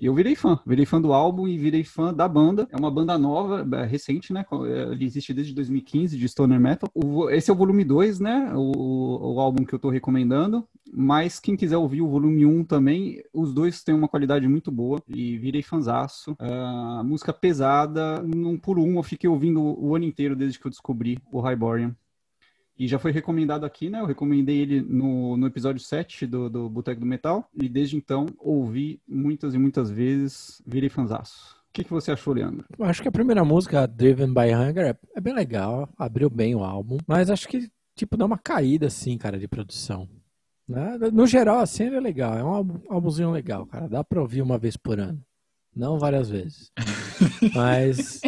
E 0.00 0.06
eu 0.06 0.14
virei 0.14 0.34
fã, 0.34 0.58
virei 0.66 0.86
fã 0.86 0.98
do 0.98 1.12
álbum 1.12 1.46
e 1.46 1.58
virei 1.58 1.84
fã 1.84 2.12
da 2.12 2.26
banda. 2.26 2.66
É 2.72 2.76
uma 2.76 2.90
banda 2.90 3.18
nova, 3.18 3.66
é, 3.76 3.84
recente, 3.84 4.32
né? 4.32 4.46
Ele 4.90 5.04
existe 5.04 5.34
desde 5.34 5.52
2015, 5.52 6.16
de 6.16 6.26
Stoner 6.26 6.58
Metal. 6.58 6.88
O, 6.94 7.28
esse 7.28 7.50
é 7.50 7.52
o 7.52 7.56
volume 7.56 7.84
2, 7.84 8.18
né? 8.18 8.50
O, 8.54 9.34
o 9.34 9.38
álbum 9.38 9.62
que 9.62 9.74
eu 9.74 9.78
tô 9.78 9.90
recomendando. 9.90 10.66
Mas 10.90 11.38
quem 11.38 11.54
quiser 11.54 11.76
ouvir 11.76 12.00
o 12.00 12.08
volume 12.08 12.46
1 12.46 12.48
um 12.48 12.64
também, 12.64 13.22
os 13.30 13.52
dois 13.52 13.84
têm 13.84 13.94
uma 13.94 14.08
qualidade 14.08 14.48
muito 14.48 14.72
boa. 14.72 15.02
E 15.06 15.36
virei 15.36 15.62
fanzaço. 15.62 16.32
Uh, 16.32 17.04
música 17.04 17.30
pesada, 17.30 18.22
num 18.22 18.56
por 18.56 18.78
um 18.78 18.96
eu 18.96 19.02
fiquei 19.02 19.28
ouvindo 19.28 19.60
o 19.62 19.94
ano 19.94 20.06
inteiro 20.06 20.34
desde 20.34 20.58
que 20.58 20.66
eu 20.66 20.70
descobri 20.70 21.18
o 21.30 21.46
Hyborian. 21.46 21.94
E 22.80 22.88
já 22.88 22.98
foi 22.98 23.12
recomendado 23.12 23.66
aqui, 23.66 23.90
né? 23.90 24.00
Eu 24.00 24.06
recomendei 24.06 24.56
ele 24.56 24.80
no, 24.80 25.36
no 25.36 25.46
episódio 25.46 25.82
7 25.82 26.26
do, 26.26 26.48
do 26.48 26.66
Boteco 26.66 26.98
do 26.98 27.06
Metal. 27.06 27.46
E 27.52 27.68
desde 27.68 27.94
então 27.94 28.24
ouvi 28.38 28.98
muitas 29.06 29.52
e 29.52 29.58
muitas 29.58 29.90
vezes, 29.90 30.62
virei 30.66 30.88
fanzaço. 30.88 31.58
O 31.68 31.72
que, 31.74 31.84
que 31.84 31.90
você 31.90 32.10
achou, 32.10 32.32
Leandro? 32.32 32.64
Eu 32.78 32.86
acho 32.86 33.02
que 33.02 33.08
a 33.08 33.12
primeira 33.12 33.44
música, 33.44 33.86
Driven 33.86 34.32
by 34.32 34.54
Hunger, 34.54 34.86
é, 34.86 34.98
é 35.14 35.20
bem 35.20 35.34
legal, 35.34 35.90
abriu 35.98 36.30
bem 36.30 36.54
o 36.54 36.64
álbum, 36.64 36.96
mas 37.06 37.28
acho 37.28 37.46
que, 37.48 37.70
tipo, 37.94 38.16
dá 38.16 38.24
uma 38.24 38.38
caída, 38.38 38.86
assim, 38.86 39.18
cara, 39.18 39.38
de 39.38 39.46
produção. 39.46 40.08
Né? 40.66 40.96
No 41.12 41.26
geral, 41.26 41.58
assim, 41.58 41.84
ele 41.84 41.96
é 41.96 42.00
legal, 42.00 42.38
é 42.38 42.42
um 42.42 42.48
álbum, 42.48 42.80
álbumzinho 42.88 43.30
legal, 43.30 43.66
cara, 43.66 43.88
dá 43.88 44.02
pra 44.02 44.22
ouvir 44.22 44.40
uma 44.40 44.56
vez 44.56 44.74
por 44.78 44.98
ano, 44.98 45.22
não 45.76 45.98
várias 45.98 46.30
vezes. 46.30 46.72
mas 47.54 48.22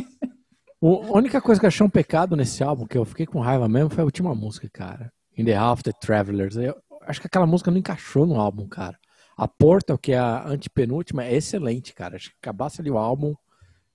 a 0.83 1.17
única 1.17 1.41
coisa 1.41 1.61
que 1.61 1.67
eu 1.67 1.69
achei 1.69 1.87
um 1.87 1.91
pecado 1.91 2.37
nesse 2.37 2.63
álbum, 2.63 2.87
que 2.87 2.99
eu 2.99 3.05
fiquei 3.05 3.27
com 3.27 3.41
raiva 3.41 3.69
mesmo, 3.69 3.91
foi 3.91 4.03
a 4.03 4.05
última 4.05 4.35
música, 4.35 4.69
cara. 4.73 5.13
In 5.37 5.45
the 5.45 5.55
Half 5.55 5.83
the 5.83 5.93
Travelers. 5.93 6.57
Eu 6.57 6.77
acho 7.03 7.21
que 7.21 7.27
aquela 7.27 7.47
música 7.47 7.71
não 7.71 7.79
encaixou 7.79 8.27
no 8.27 8.39
álbum, 8.39 8.69
cara. 8.69 8.99
A 9.37 9.49
Portal, 9.49 9.97
que 9.97 10.13
é 10.13 10.19
a 10.19 10.47
antepenúltima, 10.47 11.25
é 11.25 11.35
excelente, 11.35 11.95
cara. 11.95 12.17
Acho 12.17 12.31
que 12.31 12.37
acabasse 12.41 12.81
ali 12.81 12.91
o 12.91 12.99
álbum, 12.99 13.35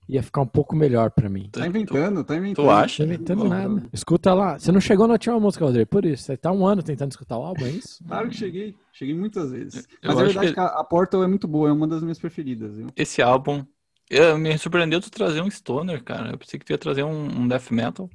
ia 0.08 0.22
ficar 0.22 0.40
um 0.40 0.46
pouco 0.46 0.74
melhor 0.74 1.10
pra 1.10 1.28
mim. 1.28 1.50
Tá 1.52 1.66
inventando, 1.66 2.24
tá 2.24 2.36
inventando. 2.36 2.64
Tu 2.64 2.70
acha? 2.70 2.98
Tá 2.98 3.04
inventando 3.04 3.44
nada. 3.44 3.82
Escuta 3.92 4.32
lá. 4.32 4.58
Você 4.58 4.72
não 4.72 4.80
chegou 4.80 5.06
na 5.06 5.12
última 5.12 5.38
música, 5.38 5.64
Rodrigo, 5.64 5.88
por 5.88 6.04
isso. 6.04 6.24
Você 6.24 6.36
tá 6.36 6.50
um 6.50 6.66
ano 6.66 6.82
tentando 6.82 7.10
escutar 7.10 7.36
o 7.36 7.42
álbum, 7.42 7.66
é 7.66 7.70
isso? 7.70 8.02
Claro 8.08 8.28
que 8.28 8.36
cheguei. 8.36 8.74
Cheguei 8.92 9.14
muitas 9.14 9.52
vezes. 9.52 9.86
Eu 10.02 10.08
Mas 10.08 10.18
a 10.18 10.24
verdade 10.24 10.46
que... 10.46 10.52
é 10.52 10.54
que 10.54 10.60
a 10.60 10.84
Portal 10.84 11.22
é 11.22 11.26
muito 11.26 11.46
boa, 11.46 11.68
é 11.68 11.72
uma 11.72 11.86
das 11.86 12.02
minhas 12.02 12.18
preferidas. 12.18 12.74
Viu? 12.74 12.86
Esse 12.96 13.20
álbum, 13.20 13.64
eu, 14.10 14.38
me 14.38 14.56
surpreendeu 14.58 15.00
tu 15.00 15.10
trazer 15.10 15.40
um 15.42 15.50
stoner, 15.50 16.02
cara. 16.02 16.32
Eu 16.32 16.38
pensei 16.38 16.58
que 16.58 16.66
tu 16.66 16.70
ia 16.70 16.78
trazer 16.78 17.02
um, 17.04 17.42
um 17.42 17.48
death 17.48 17.70
metal. 17.70 18.08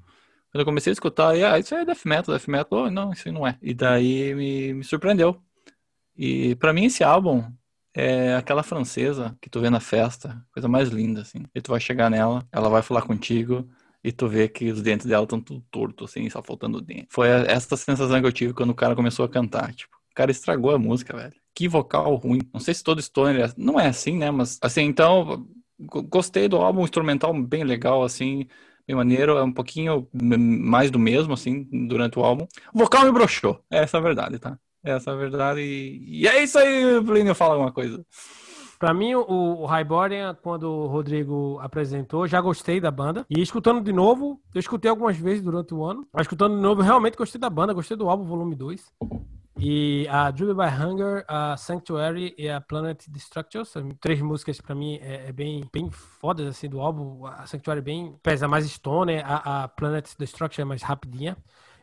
Quando 0.51 0.61
eu 0.61 0.65
comecei 0.65 0.91
a 0.91 0.93
escutar, 0.93 1.33
ah, 1.33 1.59
isso 1.59 1.73
é 1.75 1.85
death 1.85 2.05
metal, 2.05 2.35
death 2.35 2.47
metal. 2.47 2.83
Oh, 2.85 2.91
não, 2.91 3.11
isso 3.11 3.27
aí 3.27 3.33
não 3.33 3.47
é. 3.47 3.57
E 3.61 3.73
daí 3.73 4.33
me, 4.35 4.73
me 4.73 4.83
surpreendeu. 4.83 5.41
E 6.15 6.55
para 6.55 6.73
mim 6.73 6.85
esse 6.85 7.03
álbum 7.03 7.43
é 7.93 8.35
aquela 8.35 8.63
francesa 8.63 9.37
que 9.41 9.49
tu 9.49 9.59
vê 9.59 9.69
na 9.69 9.79
festa, 9.79 10.43
coisa 10.51 10.67
mais 10.67 10.89
linda, 10.89 11.21
assim. 11.21 11.43
E 11.53 11.61
tu 11.61 11.71
vai 11.71 11.79
chegar 11.79 12.09
nela, 12.09 12.47
ela 12.51 12.69
vai 12.69 12.81
falar 12.81 13.03
contigo, 13.03 13.69
e 14.03 14.11
tu 14.11 14.27
vê 14.27 14.49
que 14.49 14.71
os 14.71 14.81
dentes 14.81 15.05
dela 15.05 15.23
estão 15.23 15.39
tudo 15.39 15.63
torto, 15.71 16.05
assim, 16.05 16.29
só 16.29 16.41
faltando 16.43 16.81
dente. 16.81 17.07
Foi 17.09 17.27
essa 17.29 17.77
sensação 17.77 18.19
que 18.19 18.27
eu 18.27 18.31
tive 18.31 18.53
quando 18.53 18.71
o 18.71 18.75
cara 18.75 18.95
começou 18.95 19.23
a 19.23 19.29
cantar, 19.29 19.73
tipo, 19.73 19.95
o 19.95 20.15
cara 20.15 20.31
estragou 20.31 20.71
a 20.71 20.79
música, 20.79 21.15
velho. 21.15 21.33
Que 21.55 21.67
vocal 21.67 22.15
ruim. 22.15 22.41
Não 22.51 22.59
sei 22.59 22.73
se 22.73 22.83
todo 22.83 23.01
Stoner 23.01 23.49
é... 23.49 23.53
não 23.55 23.79
é 23.79 23.87
assim, 23.87 24.17
né, 24.17 24.29
mas 24.31 24.59
assim, 24.61 24.81
então 24.81 25.47
gostei 26.09 26.47
do 26.47 26.57
álbum 26.57 26.83
instrumental 26.83 27.33
bem 27.33 27.63
legal, 27.63 28.03
assim, 28.03 28.47
bem 28.87 28.95
maneiro, 28.95 29.37
é 29.37 29.43
um 29.43 29.51
pouquinho 29.51 30.07
mais 30.13 30.91
do 30.91 30.99
mesmo, 30.99 31.33
assim, 31.33 31.63
durante 31.87 32.17
o 32.19 32.23
álbum. 32.23 32.47
Vocal 32.73 33.05
me 33.05 33.11
broxou, 33.11 33.63
essa 33.69 33.97
é 33.97 33.99
a 33.99 34.03
verdade, 34.03 34.39
tá? 34.39 34.57
Essa 34.83 35.11
é 35.11 35.13
a 35.13 35.17
verdade 35.17 35.61
e, 35.61 36.21
e 36.21 36.27
é 36.27 36.43
isso 36.43 36.59
aí, 36.59 37.01
Plínio, 37.03 37.33
fala 37.33 37.53
alguma 37.53 37.71
coisa. 37.71 38.05
Pra 38.83 38.93
mim, 38.93 39.15
o, 39.15 39.61
o 39.61 39.65
Highborn, 39.65 40.35
quando 40.41 40.63
o 40.69 40.87
Rodrigo 40.87 41.57
apresentou, 41.61 42.27
já 42.27 42.41
gostei 42.41 42.81
da 42.81 42.91
banda. 42.91 43.25
E 43.29 43.41
escutando 43.41 43.81
de 43.81 43.93
novo, 43.93 44.41
eu 44.53 44.59
escutei 44.59 44.89
algumas 44.89 45.15
vezes 45.15 45.41
durante 45.41 45.73
o 45.73 45.85
ano. 45.85 46.05
Mas 46.11 46.23
escutando 46.23 46.57
de 46.57 46.61
novo, 46.61 46.81
realmente 46.81 47.15
gostei 47.15 47.39
da 47.39 47.49
banda, 47.49 47.71
gostei 47.71 47.95
do 47.95 48.09
álbum 48.09 48.25
volume 48.25 48.55
2. 48.55 48.91
E 49.57 50.07
a 50.09 50.31
Driven 50.31 50.55
by 50.55 50.83
Hunger, 50.83 51.25
a 51.27 51.55
Sanctuary 51.55 52.33
e 52.37 52.49
a 52.49 52.59
Planet 52.59 53.05
Destruction 53.07 53.63
são 53.63 53.89
três 54.01 54.19
músicas 54.21 54.59
para 54.59 54.73
mim 54.73 54.97
é, 55.01 55.27
é, 55.27 55.31
bem, 55.31 55.63
bem 55.71 55.89
fodas 55.91 56.47
assim 56.47 56.67
do 56.67 56.81
álbum. 56.81 57.25
A 57.25 57.45
Sanctuary 57.45 57.79
é 57.79 57.83
bem 57.83 58.15
pesa 58.23 58.47
mais 58.47 58.65
stone, 58.65 59.17
a, 59.19 59.63
a 59.63 59.67
Planet 59.67 60.09
Destruction 60.17 60.63
é 60.63 60.65
mais 60.65 60.81
rapidinha. 60.81 61.37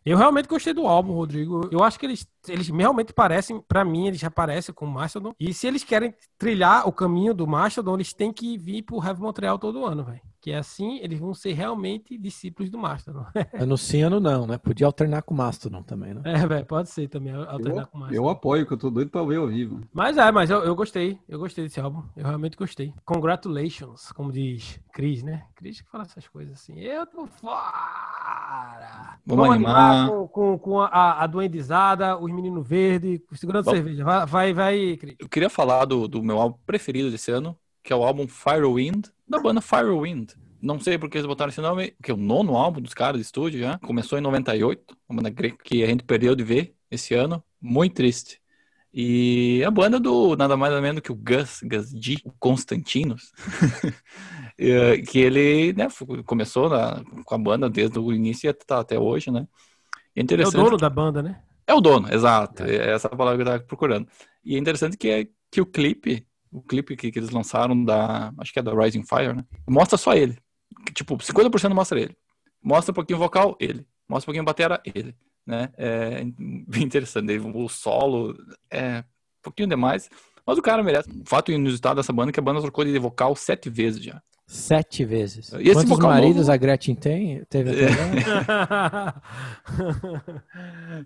Eu 0.05 0.17
realmente 0.17 0.49
gostei 0.49 0.73
do 0.73 0.87
álbum, 0.87 1.13
Rodrigo. 1.13 1.69
Eu 1.71 1.85
acho 1.85 1.99
que 1.99 2.07
eles, 2.07 2.27
eles 2.49 2.69
realmente 2.69 3.13
parecem, 3.13 3.61
para 3.61 3.85
mim, 3.85 4.07
eles 4.07 4.19
já 4.19 4.31
parecem 4.31 4.75
com 4.75 4.87
o 4.87 4.89
Mastodon. 4.89 5.35
E 5.39 5.53
se 5.53 5.67
eles 5.67 5.85
querem 5.85 6.15
trilhar 6.39 6.89
o 6.89 6.93
caminho 6.93 7.35
do 7.35 7.47
Mastodon, 7.47 7.95
eles 7.95 8.13
têm 8.15 8.33
que 8.33 8.57
vir 8.57 8.83
pro 8.83 9.05
Heavy 9.05 9.21
Montreal 9.21 9.59
todo 9.59 9.85
ano, 9.85 10.03
velho. 10.05 10.30
Que 10.41 10.53
é 10.53 10.57
assim, 10.57 10.99
eles 11.01 11.19
vão 11.19 11.35
ser 11.35 11.53
realmente 11.53 12.17
discípulos 12.17 12.71
do 12.71 12.79
Mastodon. 12.79 13.27
no 13.67 13.77
Ciano 13.77 14.19
não, 14.19 14.47
né? 14.47 14.57
Podia 14.57 14.87
alternar 14.87 15.23
com 15.23 15.35
o 15.35 15.37
Mastodon 15.37 15.83
também, 15.83 16.15
né? 16.15 16.23
É, 16.25 16.47
velho, 16.47 16.65
pode 16.65 16.89
ser 16.89 17.09
também 17.09 17.35
alternar 17.35 17.83
eu, 17.83 17.87
com 17.87 17.99
o 17.99 18.01
Mastodon. 18.01 18.23
Eu 18.23 18.29
apoio, 18.29 18.67
que 18.67 18.73
eu 18.73 18.79
tô 18.79 18.91
doido 18.91 19.11
pra 19.11 19.23
ver 19.23 19.37
ao 19.37 19.49
vivo. 19.49 19.83
Mas 19.93 20.17
é, 20.17 20.33
mas 20.33 20.49
eu, 20.49 20.65
eu 20.65 20.75
gostei. 20.75 21.19
Eu 21.29 21.39
gostei 21.39 21.65
desse 21.65 21.79
álbum. 21.79 22.03
Eu 22.17 22.25
realmente 22.25 22.57
gostei. 22.57 22.95
Congratulations, 23.05 24.13
como 24.13 24.33
diz 24.33 24.81
Cris, 24.93 25.23
né? 25.23 25.45
Cris 25.55 25.83
que 25.83 25.91
fala 25.91 26.05
essas 26.05 26.27
coisas 26.27 26.55
assim. 26.55 26.79
Eu 26.79 27.07
tô 27.07 27.27
fora! 27.27 29.19
Vamos, 29.27 29.47
Vamos 29.47 29.55
animar. 29.57 29.93
animar 29.93 30.09
com, 30.09 30.29
com, 30.29 30.59
com, 30.59 30.81
a, 30.81 31.23
a 31.23 31.27
duendizada, 31.27 32.17
os 32.17 32.33
meninos 32.33 32.67
verdes, 32.67 33.21
segurando 33.35 33.67
Bom, 33.67 33.73
cerveja. 33.73 34.05
Vai, 34.05 34.27
vai, 34.27 34.53
vai, 34.55 34.97
Cris. 34.97 35.17
Eu 35.19 35.29
queria 35.29 35.51
falar 35.51 35.85
do, 35.85 36.09
do 36.09 36.23
meu 36.23 36.41
álbum 36.41 36.59
preferido 36.65 37.11
desse 37.11 37.31
ano, 37.31 37.57
que 37.83 37.93
é 37.93 37.97
o 37.97 38.05
álbum 38.05 38.27
Firewind, 38.27 39.07
da 39.29 39.39
banda 39.39 39.61
Firewind. 39.61 40.33
Não 40.61 40.79
sei 40.79 40.99
porque 40.99 41.17
eles 41.17 41.27
botaram 41.27 41.51
esse 41.51 41.61
nome, 41.61 41.95
que 42.03 42.11
é 42.11 42.15
o 42.15 42.19
nono 42.19 42.57
álbum 42.57 42.81
dos 42.81 42.93
caras 42.93 43.17
de 43.17 43.23
estúdio 43.23 43.61
já. 43.61 43.79
Começou 43.79 44.19
em 44.19 44.23
98, 44.23 44.97
uma 45.09 45.17
banda 45.17 45.31
grega 45.31 45.57
que 45.65 45.83
a 45.83 45.87
gente 45.87 46.05
perdeu 46.05 46.35
de 46.37 46.45
ver 46.45 46.75
esse 46.91 47.15
ano. 47.15 47.43
Muito 47.61 47.95
triste. 47.95 48.41
E 48.93 49.63
a 49.65 49.71
banda 49.71 50.01
do 50.01 50.37
nada 50.37 50.57
mais 50.57 50.73
nada 50.73 50.83
menos 50.83 51.01
que 51.01 51.13
o 51.13 51.15
Gus, 51.15 51.61
Gus 51.63 51.91
G, 51.91 52.17
Constantinos, 52.39 53.33
que 55.09 55.19
ele 55.19 55.73
né, 55.75 55.87
começou 56.27 56.69
na, 56.69 57.03
com 57.25 57.35
a 57.35 57.39
banda 57.39 57.71
desde 57.71 57.99
o 57.99 58.13
início 58.13 58.51
e 58.51 58.53
tá 58.53 58.81
até 58.81 58.99
hoje, 58.99 59.31
né? 59.31 59.47
É, 60.15 60.21
é 60.21 60.47
o 60.47 60.51
dono 60.51 60.77
da 60.77 60.91
banda, 60.91 61.23
né? 61.23 61.41
É 61.67 61.73
o 61.73 61.81
dono, 61.81 62.13
exato. 62.13 62.65
É. 62.65 62.77
é 62.77 62.91
essa 62.91 63.07
a 63.07 63.17
palavra 63.17 63.39
que 63.39 63.49
eu 63.49 63.53
tava 63.53 63.65
procurando. 63.65 64.09
E 64.45 64.57
é 64.57 64.59
interessante 64.59 64.97
que, 64.97 65.09
é, 65.09 65.29
que 65.51 65.61
o 65.61 65.67
clipe 65.67 66.27
o 66.53 66.61
clipe 66.61 66.97
que, 66.97 67.11
que 67.11 67.19
eles 67.19 67.31
lançaram 67.31 67.85
da. 67.85 68.33
Acho 68.39 68.53
que 68.53 68.59
é 68.59 68.63
da 68.63 68.75
Rising 68.75 69.05
Fire, 69.05 69.35
né? 69.35 69.45
Mostra 69.69 69.97
só 69.97 70.15
ele. 70.15 70.37
Tipo, 70.95 71.17
50% 71.17 71.73
mostra 71.75 72.01
ele. 72.01 72.17
Mostra 72.63 72.93
um 72.93 72.95
pouquinho 72.95 73.19
o 73.19 73.23
vocal, 73.23 73.57
ele. 73.61 73.87
Mostra 74.09 74.25
um 74.25 74.27
pouquinho 74.27 74.43
a 74.43 74.47
batera, 74.47 74.81
ele. 74.85 75.15
Né? 75.47 75.71
É 75.77 76.25
bem 76.67 76.83
interessante. 76.83 77.39
O 77.39 77.69
solo 77.69 78.37
é 78.71 78.99
um 78.99 79.43
pouquinho 79.43 79.69
demais. 79.69 80.09
Mas 80.47 80.59
o 80.59 80.63
cara 80.63 80.83
merece. 80.83 81.09
O 81.11 81.29
fato 81.29 81.53
inusitado 81.53 81.97
dessa 81.97 82.13
banda 82.13 82.31
é 82.31 82.33
que 82.33 82.41
a 82.41 82.43
banda 82.43 82.61
trocou 82.61 82.85
de 82.85 82.99
vocal 82.99 83.37
sete 83.37 83.71
vezes 83.71 84.03
já. 84.03 84.21
Sete 84.47 85.05
vezes. 85.05 85.53
E 85.61 85.73
Quantos 85.73 85.99
maridos 86.01 86.49
novo... 86.49 86.53
a 86.53 86.57
Gretchen 86.57 86.97
tem? 86.97 87.45
Teve 87.45 87.71
até 87.71 87.85
é. 87.85 89.15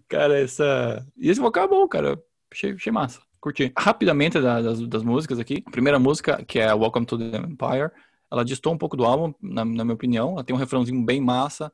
Cara, 0.09 0.41
essa. 0.41 1.07
E 1.15 1.29
esse 1.29 1.41
vocal 1.41 1.65
é 1.65 1.69
bom, 1.69 1.87
cara. 1.87 2.19
Achei, 2.51 2.73
achei 2.73 2.91
massa 2.91 3.21
curti. 3.45 3.73
Rapidamente 3.77 4.41
das, 4.41 4.81
das 4.89 5.03
músicas 5.03 5.39
aqui. 5.39 5.63
A 5.67 5.71
primeira 5.71 5.99
música, 5.99 6.43
que 6.45 6.59
é 6.59 6.73
Welcome 6.73 7.05
to 7.05 7.19
the 7.19 7.37
Empire, 7.37 7.91
ela 8.33 8.43
distou 8.43 8.73
um 8.73 8.79
pouco 8.79 8.97
do 8.97 9.05
álbum, 9.05 9.35
na, 9.43 9.65
na 9.65 9.85
minha 9.85 9.95
opinião. 9.95 10.33
Ela 10.33 10.45
tem 10.45 10.57
um 10.57 10.59
refrãozinho 10.59 11.05
bem 11.05 11.21
massa. 11.21 11.71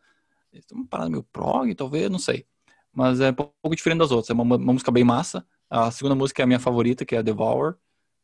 Uma 0.72 0.86
parada 0.86 1.08
meio 1.08 1.22
prog, 1.22 1.72
talvez, 1.76 2.10
não 2.10 2.18
sei. 2.18 2.44
Mas 2.92 3.20
é 3.20 3.30
um 3.30 3.34
pouco 3.34 3.76
diferente 3.76 4.00
das 4.00 4.10
outras. 4.10 4.30
É 4.30 4.32
uma, 4.32 4.42
uma 4.42 4.72
música 4.72 4.90
bem 4.90 5.04
massa. 5.04 5.46
A 5.68 5.92
segunda 5.92 6.16
música 6.16 6.42
é 6.42 6.44
a 6.44 6.46
minha 6.46 6.58
favorita, 6.58 7.04
que 7.04 7.14
é 7.14 7.22
Devour. 7.22 7.76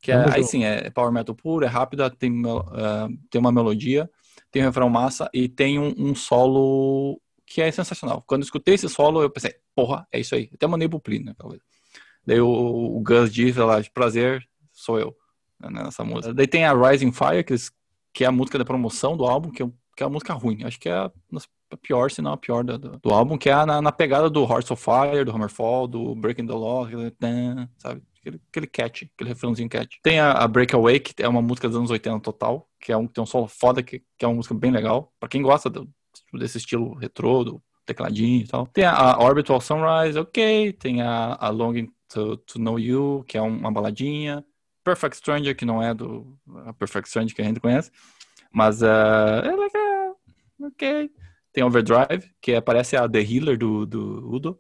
Que 0.03 0.11
é, 0.11 0.35
aí 0.35 0.43
sim, 0.43 0.65
é 0.65 0.91
power 0.91 1.13
metal 1.13 1.35
puro, 1.35 1.65
é 1.65 1.69
rápida, 1.69 2.11
tem, 2.11 2.31
uh, 2.45 2.63
tem 3.31 3.41
uma 3.41 3.51
melodia, 3.51 4.09
tem 4.51 4.63
um 4.63 4.67
refrão 4.67 4.91
massa 4.91 5.29
e 5.33 5.49
tem 5.49 5.79
um, 5.79 5.95
um, 5.97 6.15
solo 6.15 7.19
que 7.47 7.63
é 7.63 7.71
sensacional. 7.71 8.23
Quando 8.27 8.43
eu 8.43 8.45
escutei 8.45 8.75
esse 8.75 8.89
solo, 8.91 9.23
eu 9.23 9.31
pensei, 9.31 9.55
porra, 9.75 10.07
é 10.13 10.21
isso 10.21 10.35
aí. 10.35 10.51
Até 10.53 10.67
mandei 10.67 10.87
pro 10.87 11.01
Plínio, 11.01 11.35
talvez. 11.35 11.63
Daí 12.27 12.41
o, 12.41 12.49
o 12.49 13.01
Gus 13.01 13.33
diz 13.33 13.57
lá, 13.57 13.81
de 13.81 13.91
prazer, 13.91 14.47
sou 14.73 14.99
eu, 14.99 15.17
né, 15.61 15.85
nessa 15.85 16.05
música. 16.05 16.35
Daí 16.35 16.47
tem 16.47 16.65
a 16.65 16.73
Rising 16.73 17.13
Fire, 17.13 17.45
que, 17.45 17.55
que 18.13 18.25
é 18.25 18.27
a 18.27 18.33
música 18.33 18.59
da 18.59 18.65
promoção 18.65 19.17
do 19.17 19.25
álbum, 19.25 19.51
que 19.51 19.63
é, 19.63 19.67
que 19.97 20.03
é 20.03 20.07
uma 20.07 20.13
música 20.13 20.35
ruim. 20.35 20.65
Acho 20.65 20.79
que 20.81 20.89
é 20.89 20.93
a, 20.93 21.11
a 21.71 21.77
pior, 21.77 22.11
se 22.11 22.21
não 22.21 22.33
a 22.33 22.37
pior 22.37 22.65
do, 22.65 22.77
do, 22.77 22.99
do 22.99 23.11
álbum, 23.11 23.39
que 23.39 23.49
é 23.49 23.65
na, 23.65 23.81
na, 23.81 23.93
pegada 23.93 24.29
do 24.29 24.45
Hearts 24.45 24.71
of 24.71 24.83
Fire, 24.83 25.25
do 25.25 25.33
Hammerfall, 25.33 25.87
do 25.87 26.15
Breaking 26.15 26.47
the 26.47 26.53
Law, 26.53 26.89
sabe? 27.79 28.03
Aquele, 28.21 28.41
aquele 28.49 28.67
catch, 28.67 29.03
aquele 29.15 29.31
refrãozinho 29.31 29.69
catch. 29.69 29.99
Tem 30.03 30.19
a, 30.19 30.33
a 30.33 30.49
Breakaway, 30.49 30.99
que 30.99 31.23
é 31.23 31.29
uma 31.29 31.41
música 31.41 31.69
dos 31.69 31.77
anos 31.77 31.91
80 31.91 32.19
total, 32.21 32.69
que 32.81 32.91
é 32.91 32.97
um, 32.97 33.07
tem 33.07 33.23
um 33.23 33.27
solo 33.27 33.47
foda, 33.47 33.85
que, 33.85 34.03
que 34.19 34.25
é 34.25 34.27
uma 34.27 34.35
música 34.35 34.53
bem 34.53 34.73
legal. 34.73 35.13
Pra 35.21 35.29
quem 35.29 35.43
gosta 35.43 35.71
do, 35.71 35.89
desse 36.33 36.59
estilo 36.59 36.95
retrô, 36.95 37.45
do 37.45 37.63
tecladinho 37.87 38.43
e 38.43 38.47
tal. 38.47 38.67
Tem 38.67 38.85
a, 38.85 38.93
a 38.93 39.23
Orbital 39.23 39.61
Sunrise, 39.61 40.19
ok. 40.19 40.73
Tem 40.73 41.01
a, 41.01 41.37
a 41.39 41.49
Longing 41.51 41.89
to, 42.09 42.37
to 42.39 42.59
Know 42.59 42.79
You, 42.79 43.25
que 43.27 43.37
é 43.37 43.43
uma 43.43 43.71
baladinha. 43.71 44.45
Perfect 44.85 45.17
Stranger, 45.17 45.57
que 45.57 45.65
não 45.65 45.83
é 45.83 45.93
do 45.93 46.39
a 46.65 46.73
Perfect 46.73 47.09
Stranger 47.09 47.35
que 47.35 47.43
a 47.43 47.45
gente 47.45 47.61
conhece. 47.61 47.91
Mas 48.53 48.83
uh, 48.83 48.87
é 49.45 49.57
legal. 49.57 50.17
Ok. 50.63 51.11
Tem 51.53 51.65
Overdrive, 51.65 52.31
que 52.41 52.53
é, 52.53 52.61
parece 52.61 52.97
a 52.97 53.09
The 53.09 53.21
Healer 53.21 53.59
do, 53.59 53.85
do 53.85 54.31
Udo. 54.31 54.59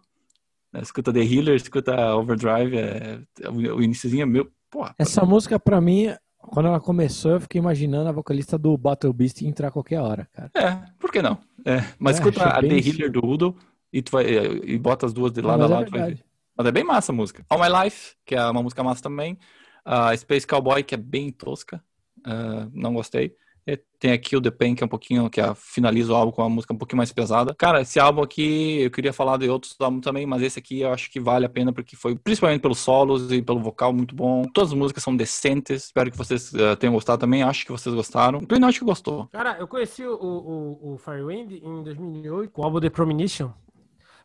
Né, 0.72 0.80
escuta 0.80 1.12
The 1.12 1.20
Healer, 1.20 1.56
escuta 1.56 2.16
Overdrive, 2.16 2.76
é, 2.76 3.20
é 3.40 3.50
o 3.50 3.82
iníciozinho 3.82 4.22
é 4.22 4.26
meu. 4.26 4.50
Porra, 4.70 4.94
Essa 4.98 5.20
pra... 5.20 5.30
música, 5.30 5.60
pra 5.60 5.80
mim, 5.80 6.14
quando 6.38 6.66
ela 6.66 6.80
começou, 6.80 7.32
eu 7.32 7.40
fiquei 7.40 7.60
imaginando 7.60 8.08
a 8.08 8.12
vocalista 8.12 8.58
do 8.58 8.76
Battle 8.76 9.12
Beast 9.12 9.42
entrar 9.42 9.68
a 9.68 9.70
qualquer 9.70 10.00
hora, 10.00 10.28
cara. 10.32 10.50
É, 10.54 10.92
por 10.98 11.12
que 11.12 11.22
não? 11.22 11.38
É, 11.64 11.84
mas 11.98 12.16
é, 12.16 12.18
escuta 12.18 12.44
a 12.44 12.60
The 12.60 12.78
Healer 12.78 13.12
do 13.12 13.24
Udo 13.24 13.56
e, 13.92 14.02
tu 14.02 14.12
vai, 14.12 14.26
e 14.26 14.78
bota 14.78 15.06
as 15.06 15.12
duas 15.12 15.32
de 15.32 15.40
lado 15.40 15.64
a 15.64 15.66
lado. 15.66 15.96
É 15.96 16.16
mas 16.56 16.66
é 16.66 16.72
bem 16.72 16.84
massa 16.84 17.12
a 17.12 17.14
música. 17.14 17.44
All 17.48 17.58
My 17.58 17.84
Life, 17.84 18.14
que 18.24 18.34
é 18.34 18.44
uma 18.46 18.62
música 18.62 18.82
massa 18.82 19.02
também. 19.02 19.38
Uh, 19.86 20.16
Space 20.16 20.46
Cowboy, 20.46 20.82
que 20.82 20.94
é 20.94 20.98
bem 20.98 21.30
tosca. 21.30 21.82
Uh, 22.18 22.70
não 22.72 22.94
gostei. 22.94 23.36
E 23.68 23.76
tem 23.98 24.12
aqui 24.12 24.36
o 24.36 24.40
The 24.40 24.50
Pain, 24.50 24.76
que 24.76 24.84
é 24.84 24.86
um 24.86 24.88
pouquinho, 24.88 25.28
que 25.28 25.40
é, 25.40 25.52
finaliza 25.56 26.12
o 26.12 26.14
álbum 26.14 26.30
com 26.30 26.40
uma 26.40 26.48
música 26.48 26.72
um 26.72 26.78
pouquinho 26.78 26.98
mais 26.98 27.12
pesada. 27.12 27.52
Cara, 27.52 27.80
esse 27.80 27.98
álbum 27.98 28.22
aqui, 28.22 28.80
eu 28.80 28.90
queria 28.92 29.12
falar 29.12 29.36
de 29.38 29.48
outros 29.48 29.74
álbuns 29.80 30.04
também, 30.04 30.24
mas 30.24 30.40
esse 30.40 30.56
aqui 30.56 30.82
eu 30.82 30.92
acho 30.92 31.10
que 31.10 31.18
vale 31.18 31.46
a 31.46 31.48
pena, 31.48 31.72
porque 31.72 31.96
foi 31.96 32.14
principalmente 32.14 32.60
pelos 32.60 32.78
solos 32.78 33.32
e 33.32 33.42
pelo 33.42 33.58
vocal 33.58 33.92
muito 33.92 34.14
bom. 34.14 34.44
Todas 34.54 34.70
as 34.70 34.78
músicas 34.78 35.02
são 35.02 35.16
decentes. 35.16 35.86
Espero 35.86 36.12
que 36.12 36.16
vocês 36.16 36.52
uh, 36.52 36.76
tenham 36.78 36.94
gostado 36.94 37.18
também. 37.18 37.42
Acho 37.42 37.66
que 37.66 37.72
vocês 37.72 37.92
gostaram. 37.92 38.38
O 38.38 38.46
Plínio 38.46 38.68
acho 38.68 38.78
que 38.78 38.84
gostou. 38.84 39.26
Cara, 39.32 39.56
eu 39.58 39.66
conheci 39.66 40.04
o, 40.04 40.14
o, 40.14 40.94
o 40.94 40.98
Firewind 40.98 41.50
em 41.50 41.82
2008, 41.82 42.52
com 42.52 42.62
o 42.62 42.64
álbum 42.64 42.78
The 42.78 42.90
Premonition. 42.90 43.50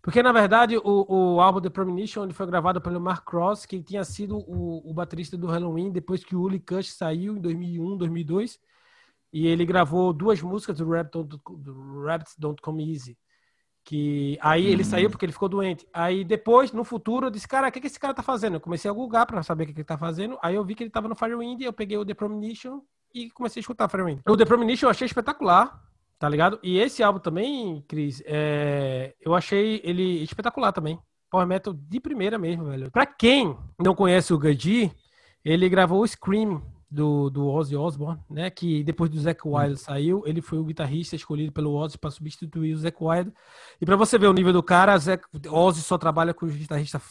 Porque, 0.02 0.24
na 0.24 0.32
verdade, 0.32 0.78
o, 0.78 1.06
o 1.08 1.42
álbum 1.42 1.62
The 1.62 1.70
Premonition 1.70 2.24
ele 2.24 2.34
foi 2.34 2.48
gravado 2.48 2.82
pelo 2.82 3.00
Mark 3.00 3.24
Cross, 3.24 3.68
que 3.68 3.82
tinha 3.84 4.04
sido 4.04 4.38
o, 4.38 4.90
o 4.90 4.94
baterista 4.94 5.38
do 5.38 5.48
Halloween, 5.48 5.92
depois 5.92 6.24
que 6.24 6.36
o 6.36 6.42
Uli 6.42 6.60
Kush 6.60 6.94
saiu 6.94 7.38
em 7.38 7.42
2001, 7.42 7.98
2002. 7.98 8.60
E 9.32 9.48
ele 9.48 9.64
gravou 9.64 10.12
duas 10.12 10.42
músicas 10.42 10.78
do 10.78 10.90
Rabbits 10.90 11.14
Don't, 11.14 11.38
do 11.60 12.04
Rabbits 12.04 12.36
Don't 12.38 12.62
Come 12.62 12.92
Easy. 12.92 13.18
Que 13.84 14.38
aí 14.42 14.66
ele 14.66 14.84
saiu 14.84 15.10
porque 15.10 15.26
ele 15.26 15.32
ficou 15.32 15.48
doente. 15.48 15.88
Aí 15.94 16.24
depois, 16.24 16.72
no 16.72 16.84
futuro, 16.84 17.28
eu 17.28 17.32
disse, 17.32 17.48
cara, 17.48 17.68
o 17.70 17.72
que, 17.72 17.80
que 17.80 17.88
esse 17.88 18.00
cara 18.00 18.14
tá 18.14 18.24
fazendo? 18.24 18.56
Eu 18.56 18.62
comecei 18.62 18.90
a 18.90 18.94
googar 18.94 19.26
pra 19.26 19.42
saber 19.44 19.64
o 19.64 19.68
que, 19.68 19.74
que 19.74 19.80
ele 19.82 19.88
tá 19.88 19.98
fazendo. 19.98 20.38
Aí 20.42 20.56
eu 20.56 20.66
vi 20.66 20.76
que 20.76 20.84
ele 20.84 20.90
tava 20.90 21.08
no 21.08 21.16
Firewind, 21.16 21.62
eu 21.62 21.74
peguei 21.74 21.98
o 21.98 22.06
The 22.06 22.14
Premonition 22.14 22.82
e 23.14 23.30
comecei 23.30 23.60
a 23.60 23.62
escutar 23.62 23.88
Firewind. 23.88 24.20
O 24.28 24.36
The 24.38 24.46
Premonition 24.46 24.88
eu 24.88 24.92
achei 24.92 25.06
espetacular. 25.06 25.91
Tá 26.22 26.30
ligado? 26.30 26.60
E 26.62 26.78
esse 26.78 27.02
álbum 27.02 27.18
também, 27.18 27.84
Cris, 27.88 28.22
é... 28.28 29.16
eu 29.20 29.34
achei 29.34 29.82
ele 29.84 30.22
espetacular 30.22 30.72
também. 30.72 31.00
Power 31.32 31.48
Metal 31.48 31.74
de 31.74 32.00
primeira 32.00 32.38
mesmo, 32.38 32.66
velho. 32.66 32.92
Pra 32.92 33.08
quem 33.08 33.58
não 33.80 33.96
conhece 33.96 34.32
o 34.32 34.38
Gadi, 34.38 34.92
ele 35.44 35.68
gravou 35.68 36.04
o 36.04 36.08
Scream 36.08 36.62
do, 36.92 37.28
do 37.32 37.48
Ozzy 37.48 37.76
Osbourne, 37.76 38.22
né? 38.30 38.52
Que 38.52 38.84
depois 38.84 39.10
do 39.10 39.20
Zac 39.20 39.42
Wilde 39.44 39.78
saiu, 39.78 40.22
ele 40.28 40.44
foi 40.44 40.60
o 40.60 40.64
guitarrista 40.64 41.16
escolhido 41.16 41.52
pelo 41.52 41.74
Ozzy 41.74 41.98
para 41.98 42.12
substituir 42.12 42.76
o 42.76 42.78
Zac 42.78 42.96
Wilde. 43.02 43.34
E 43.82 43.86
para 43.88 43.96
você 43.96 44.20
ver 44.20 44.28
o 44.28 44.34
nível 44.34 44.54
do 44.54 44.62
cara, 44.62 44.96
Zac, 45.00 45.26
Ozzy 45.50 45.82
só 45.82 45.98
trabalha 45.98 46.36
com 46.36 46.46
os 46.46 46.56
guitarristas 46.56 47.02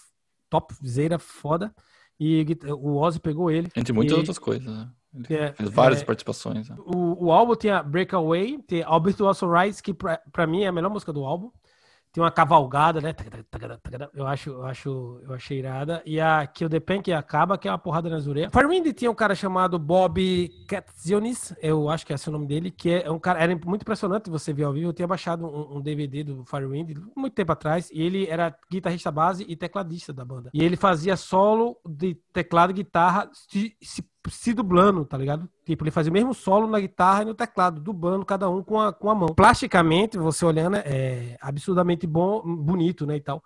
top, 0.49 0.73
zeira, 0.87 1.19
foda. 1.19 1.75
E 2.21 2.47
o 2.79 2.97
Ozzy 2.97 3.19
pegou 3.19 3.51
ele. 3.51 3.69
Entre 3.75 3.93
muitas 3.93 4.17
e, 4.17 4.21
outras 4.21 4.39
coisas, 4.39 4.73
né? 4.73 4.89
Ele 5.13 5.35
É, 5.35 5.53
fez 5.53 5.71
várias 5.71 6.03
é, 6.03 6.05
participações. 6.05 6.69
Né? 6.69 6.77
O, 6.79 7.27
o 7.27 7.33
álbum 7.33 7.55
tem 7.55 7.71
a 7.71 7.83
Breakaway, 7.83 8.59
tem 8.59 8.83
Alberto 8.83 9.27
Also 9.27 9.51
Rise, 9.51 9.83
que 9.83 9.93
pra, 9.93 10.21
pra 10.33 10.47
mim 10.47 10.63
é 10.63 10.69
a 10.69 10.73
melhor 10.73 10.91
música 10.91 11.13
do 11.13 11.25
álbum. 11.25 11.51
Tem 12.13 12.21
uma 12.21 12.31
cavalgada, 12.33 13.01
né? 13.01 13.15
Eu 14.13 14.27
acho, 14.27 14.51
eu 14.51 14.67
acho, 14.67 15.21
eu 15.23 15.33
achei 15.33 15.59
irada. 15.61 16.03
E 16.05 16.21
a 16.21 16.45
Kill 16.45 16.69
the 16.69 16.81
Pen, 16.81 17.01
que 17.01 17.13
acaba, 17.13 17.57
que 17.57 17.69
é 17.69 17.71
uma 17.71 17.79
porrada 17.79 18.11
nas 18.11 18.27
orelhas. 18.27 18.51
Firewind 18.53 18.93
tinha 18.95 19.09
um 19.09 19.15
cara 19.15 19.33
chamado 19.33 19.79
Bob 19.79 20.49
Katzionis, 20.67 21.55
eu 21.63 21.89
acho 21.89 22.05
que 22.05 22.13
é 22.13 22.17
esse 22.17 22.29
o 22.29 22.33
nome 22.33 22.49
dele, 22.49 22.73
que 22.73 22.91
é 22.91 23.09
um 23.09 23.19
cara, 23.21 23.39
era 23.41 23.55
muito 23.65 23.83
impressionante 23.83 24.29
você 24.29 24.53
ver 24.53 24.65
ao 24.65 24.73
vivo. 24.73 24.89
Eu 24.89 24.93
tinha 24.93 25.07
baixado 25.07 25.47
um, 25.47 25.77
um 25.77 25.81
DVD 25.81 26.25
do 26.25 26.45
Firewind 26.45 26.97
muito 27.17 27.35
tempo 27.35 27.53
atrás, 27.53 27.89
e 27.93 28.03
ele 28.03 28.27
era 28.27 28.57
guitarrista 28.69 29.13
base 29.13 29.45
e 29.49 29.55
tecladista 29.55 30.13
da 30.13 30.25
banda. 30.25 30.51
E 30.53 30.65
ele 30.65 30.77
fazia 30.77 31.17
solo 31.17 31.77
de 31.89 32.17
teclado 32.33 32.71
e 32.71 32.75
guitarra 32.75 33.31
se, 33.33 33.77
se, 33.81 34.05
se 34.29 34.53
dublando, 34.53 35.05
tá 35.05 35.17
ligado? 35.17 35.49
Tipo, 35.65 35.85
ele 35.85 35.91
fazia 35.91 36.11
o 36.11 36.13
mesmo 36.13 36.35
solo 36.35 36.67
na 36.67 36.79
guitarra 36.81 37.23
e 37.23 37.25
no 37.25 37.35
teclado, 37.35 37.81
dublando 37.81 38.25
cada 38.27 38.51
um 38.51 38.63
com 38.63 38.81
a, 38.81 38.93
com 38.93 39.09
a 39.09 39.15
mão. 39.15 39.29
Plasticamente, 39.35 40.19
você 40.19 40.45
olhando, 40.45 40.77
é 40.77 41.37
absurdamente 41.41 42.07
bom, 42.07 42.43
bonito, 42.43 43.07
né, 43.07 43.17
e 43.17 43.21
tal. 43.21 43.43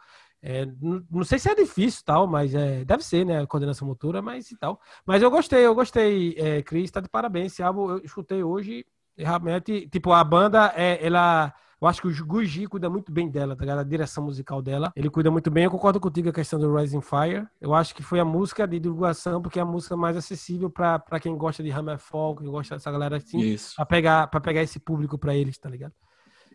É, 0.47 0.67
não, 1.11 1.25
sei 1.25 1.39
se 1.39 1.49
é 1.49 1.55
difícil 1.55 2.03
tal, 2.05 2.27
mas 2.27 2.55
é, 2.55 2.85
deve 2.85 3.03
ser, 3.03 3.25
né? 3.25 3.47
Coordenação 3.47 3.89
motora, 3.89 4.21
mas 4.21 4.51
e 4.51 4.57
tal. 4.59 4.79
Mas 5.07 5.23
eu 5.23 5.31
gostei, 5.31 5.65
eu 5.65 5.75
gostei, 5.75 6.35
é, 6.37 6.63
Cris, 6.63 6.91
tá 6.91 7.01
de 7.01 7.09
parabéns. 7.09 7.53
Esse 7.53 7.63
álbum 7.63 7.89
eu 7.93 7.99
escutei 8.05 8.43
hoje, 8.43 8.85
realmente, 9.17 9.89
tipo, 9.89 10.13
a 10.13 10.23
banda, 10.23 10.71
é, 10.77 11.05
ela. 11.05 11.55
Eu 11.81 11.89
acho 11.89 12.01
que 12.01 12.09
o 12.09 12.27
Guji 12.27 12.67
cuida 12.67 12.89
muito 12.89 13.13
bem 13.13 13.29
dela, 13.29 13.55
tá 13.57 13.63
ligado? 13.63 13.81
A 13.81 13.85
direção 13.85 14.25
musical 14.25 14.63
dela. 14.63 14.93
Ele 14.95 15.11
cuida 15.11 15.31
muito 15.31 15.51
bem. 15.51 15.65
Eu 15.65 15.71
concordo 15.71 16.01
contigo 16.01 16.29
a 16.29 16.33
questão 16.33 16.59
do 16.59 16.75
Rising 16.75 17.01
Fire. 17.01 17.47
Eu 17.61 17.75
acho 17.75 17.95
que 17.95 18.03
foi 18.03 18.21
a 18.21 18.25
música 18.25 18.67
de 18.67 18.79
divulgação, 18.79 19.43
porque 19.43 19.59
é 19.59 19.63
a 19.63 19.67
música 19.67 19.97
mais 19.97 20.17
acessível 20.17 20.71
pra, 20.71 20.99
pra 20.99 21.21
quem 21.21 21.37
gosta 21.37 21.63
de 21.63 21.71
Hammerfall, 21.71 22.37
quem 22.37 22.47
gosta 22.47 22.77
dessa 22.77 22.91
galera 22.91 23.17
assim, 23.17 23.39
Isso. 23.39 23.75
pra 23.77 23.87
pegar, 23.87 24.27
pra 24.29 24.41
pegar 24.41 24.63
esse 24.63 24.79
público 24.79 25.19
pra 25.19 25.35
eles, 25.35 25.59
tá 25.59 25.69
ligado? 25.69 25.93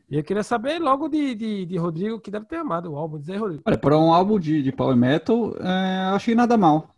E 0.09 0.17
eu 0.17 0.23
queria 0.23 0.41
saber 0.41 0.79
logo 0.79 1.07
de, 1.07 1.35
de, 1.35 1.65
de 1.67 1.77
Rodrigo, 1.77 2.19
que 2.19 2.31
deve 2.31 2.45
ter 2.45 2.55
amado 2.55 2.91
o 2.91 2.97
álbum. 2.97 3.19
Diz 3.19 3.29
aí, 3.29 3.37
Rodrigo. 3.37 3.61
Olha, 3.63 3.77
para 3.77 3.97
um 3.97 4.11
álbum 4.11 4.39
de, 4.39 4.63
de 4.63 4.71
Power 4.71 4.95
Metal, 4.95 5.55
é, 5.59 6.15
achei 6.15 6.33
nada 6.33 6.57
mal. 6.57 6.95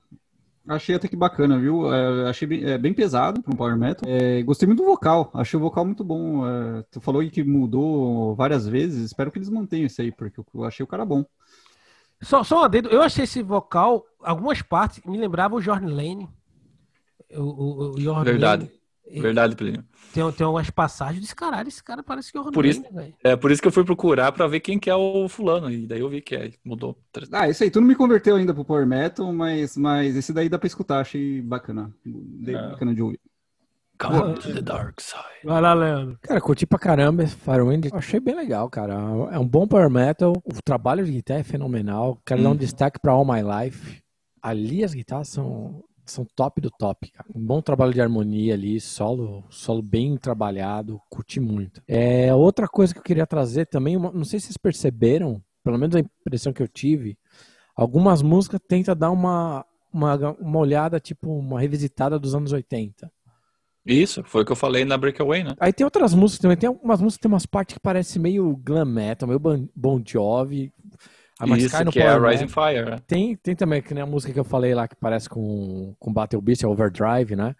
Achei 0.67 0.95
até 0.95 1.07
que 1.07 1.15
bacana, 1.15 1.59
viu? 1.59 1.91
É, 1.91 2.29
achei 2.29 2.47
bem, 2.47 2.63
é, 2.63 2.77
bem 2.77 2.93
pesado 2.93 3.41
para 3.41 3.51
um 3.53 3.57
Power 3.57 3.75
Metal. 3.75 4.07
É, 4.07 4.43
gostei 4.43 4.67
muito 4.67 4.83
do 4.83 4.89
vocal, 4.89 5.31
achei 5.33 5.57
o 5.57 5.61
vocal 5.61 5.85
muito 5.85 6.03
bom. 6.03 6.47
É, 6.47 6.83
tu 6.91 7.01
falou 7.01 7.21
aí 7.21 7.31
que 7.31 7.43
mudou 7.43 8.35
várias 8.35 8.67
vezes, 8.67 9.05
espero 9.05 9.31
que 9.31 9.39
eles 9.39 9.49
mantenham 9.49 9.87
isso 9.87 10.01
aí, 10.01 10.11
porque 10.11 10.39
eu 10.53 10.63
achei 10.63 10.83
o 10.83 10.87
cara 10.87 11.03
bom. 11.03 11.25
Só, 12.21 12.43
só 12.43 12.61
um 12.61 12.63
adendo, 12.63 12.89
eu 12.89 13.01
achei 13.01 13.23
esse 13.23 13.41
vocal, 13.41 14.05
algumas 14.19 14.61
partes 14.61 15.03
me 15.03 15.17
lembravam 15.17 15.57
o 15.57 15.61
Jordan 15.61 15.87
Lane. 15.87 16.29
O, 17.33 17.41
o, 17.41 17.91
o 17.95 17.99
Jordan 17.99 18.23
Verdade. 18.23 18.63
Lane. 18.65 18.80
Verdade, 19.19 19.55
Plínio. 19.55 19.83
Tem, 20.13 20.31
tem 20.31 20.45
umas 20.47 20.69
passagens 20.69 21.21
desse 21.21 21.35
caralho, 21.35 21.67
esse 21.67 21.83
cara 21.83 22.03
parece 22.03 22.31
que 22.31 22.37
é 22.37 22.41
o 22.41 22.51
Por 22.51 22.65
isso- 22.65 22.83
velho. 22.93 23.13
É 23.23 23.35
por 23.35 23.51
isso 23.51 23.61
que 23.61 23.67
eu 23.67 23.71
fui 23.71 23.83
procurar 23.83 24.31
pra 24.31 24.47
ver 24.47 24.59
quem 24.59 24.77
que 24.79 24.89
é 24.89 24.95
o 24.95 25.27
fulano. 25.27 25.69
E 25.71 25.87
daí 25.87 25.99
eu 25.99 26.09
vi 26.09 26.21
que 26.21 26.35
é, 26.35 26.51
mudou. 26.63 26.97
Ah, 27.31 27.49
isso 27.49 27.63
aí, 27.63 27.71
tu 27.71 27.81
não 27.81 27.87
me 27.87 27.95
converteu 27.95 28.35
ainda 28.35 28.53
pro 28.53 28.63
Power 28.63 28.85
Metal, 28.85 29.31
mas, 29.33 29.75
mas 29.75 30.15
esse 30.15 30.31
daí 30.31 30.47
dá 30.49 30.59
pra 30.59 30.67
escutar, 30.67 30.99
achei 31.01 31.41
bacana. 31.41 31.91
Dei 32.05 32.55
É. 32.55 32.69
bacana 32.69 32.93
de 32.93 33.01
ouvir. 33.01 33.19
Come 33.97 34.33
to 34.33 34.51
the 34.51 34.61
dark 34.63 34.99
side. 34.99 35.21
Vai 35.45 35.61
lá, 35.61 35.75
Leandro. 35.75 36.17
Cara, 36.23 36.41
curti 36.41 36.65
pra 36.65 36.79
caramba 36.79 37.21
esse 37.23 37.35
Firewind. 37.35 37.85
Achei 37.93 38.19
bem 38.19 38.35
legal, 38.35 38.67
cara. 38.67 38.95
É 39.31 39.37
um 39.37 39.47
bom 39.47 39.67
power 39.67 39.91
metal. 39.91 40.33
O 40.43 40.61
trabalho 40.65 41.05
de 41.05 41.11
guitarra 41.11 41.41
é 41.41 41.43
fenomenal. 41.43 42.19
Quero 42.25 42.41
dar 42.41 42.49
um 42.49 42.51
Uhum. 42.53 42.57
destaque 42.57 42.99
pra 42.99 43.11
All 43.11 43.23
My 43.23 43.41
Life. 43.43 44.01
Ali 44.41 44.83
as 44.83 44.95
guitarras 44.95 45.27
são, 45.29 45.83
são 46.11 46.25
top 46.35 46.61
do 46.61 46.69
top, 46.69 47.09
cara. 47.11 47.27
Um 47.33 47.45
bom 47.45 47.61
trabalho 47.61 47.93
de 47.93 48.01
harmonia 48.01 48.53
ali, 48.53 48.79
solo, 48.79 49.43
solo 49.49 49.81
bem 49.81 50.17
trabalhado. 50.17 50.99
Curti 51.09 51.39
muito. 51.39 51.81
É, 51.87 52.33
outra 52.33 52.67
coisa 52.67 52.93
que 52.93 52.99
eu 52.99 53.03
queria 53.03 53.25
trazer 53.27 53.65
também, 53.67 53.95
uma- 53.97 54.11
não 54.11 54.23
sei 54.25 54.39
se 54.39 54.47
vocês 54.47 54.57
perceberam, 54.57 55.41
pelo 55.63 55.77
menos 55.77 55.95
a 55.95 55.99
impressão 55.99 56.53
que 56.53 56.61
eu 56.61 56.67
tive, 56.67 57.17
algumas 57.75 58.21
músicas 58.21 58.59
tentam 58.67 58.95
dar 58.95 59.11
uma, 59.11 59.65
uma, 59.93 60.15
uma 60.39 60.59
olhada, 60.59 60.99
tipo, 60.99 61.31
uma 61.31 61.59
revisitada 61.59 62.17
dos 62.19 62.35
anos 62.35 62.51
80. 62.51 63.11
Isso, 63.85 64.23
foi 64.23 64.43
o 64.43 64.45
que 64.45 64.51
eu 64.51 64.55
falei 64.55 64.85
na 64.85 64.95
Breakaway, 64.97 65.43
né? 65.43 65.55
Aí 65.59 65.73
tem 65.73 65.83
outras 65.83 66.13
músicas 66.13 66.41
também. 66.41 66.55
Tem 66.57 66.67
algumas 66.67 67.01
músicas 67.01 67.17
que 67.17 67.21
tem 67.23 67.31
umas 67.31 67.47
partes 67.47 67.73
que 67.73 67.79
parecem 67.81 68.21
meio 68.21 68.55
glam 68.57 68.85
metal, 68.85 69.27
meio 69.27 69.39
Bon- 69.39 69.67
Bon 69.75 69.99
Jovi. 70.05 70.71
Ah, 71.43 71.47
mas 71.47 71.63
Isso, 71.63 71.71
cai 71.75 71.83
no 71.83 71.91
que 71.91 71.99
é 71.99 72.07
a 72.07 72.15
power 72.15 72.29
Rising 72.31 72.45
metal. 72.45 72.67
Fire. 72.67 72.85
né? 72.91 72.99
Tem, 73.07 73.35
tem 73.35 73.55
também 73.55 73.81
que 73.81 73.93
nem 73.95 74.03
a 74.03 74.05
música 74.05 74.31
que 74.31 74.39
eu 74.39 74.43
falei 74.43 74.75
lá 74.75 74.87
que 74.87 74.95
parece 74.95 75.27
com, 75.27 75.95
com 75.99 76.13
Battle 76.13 76.41
Beast, 76.41 76.63
é 76.63 76.67
Overdrive, 76.67 77.35
né? 77.35 77.55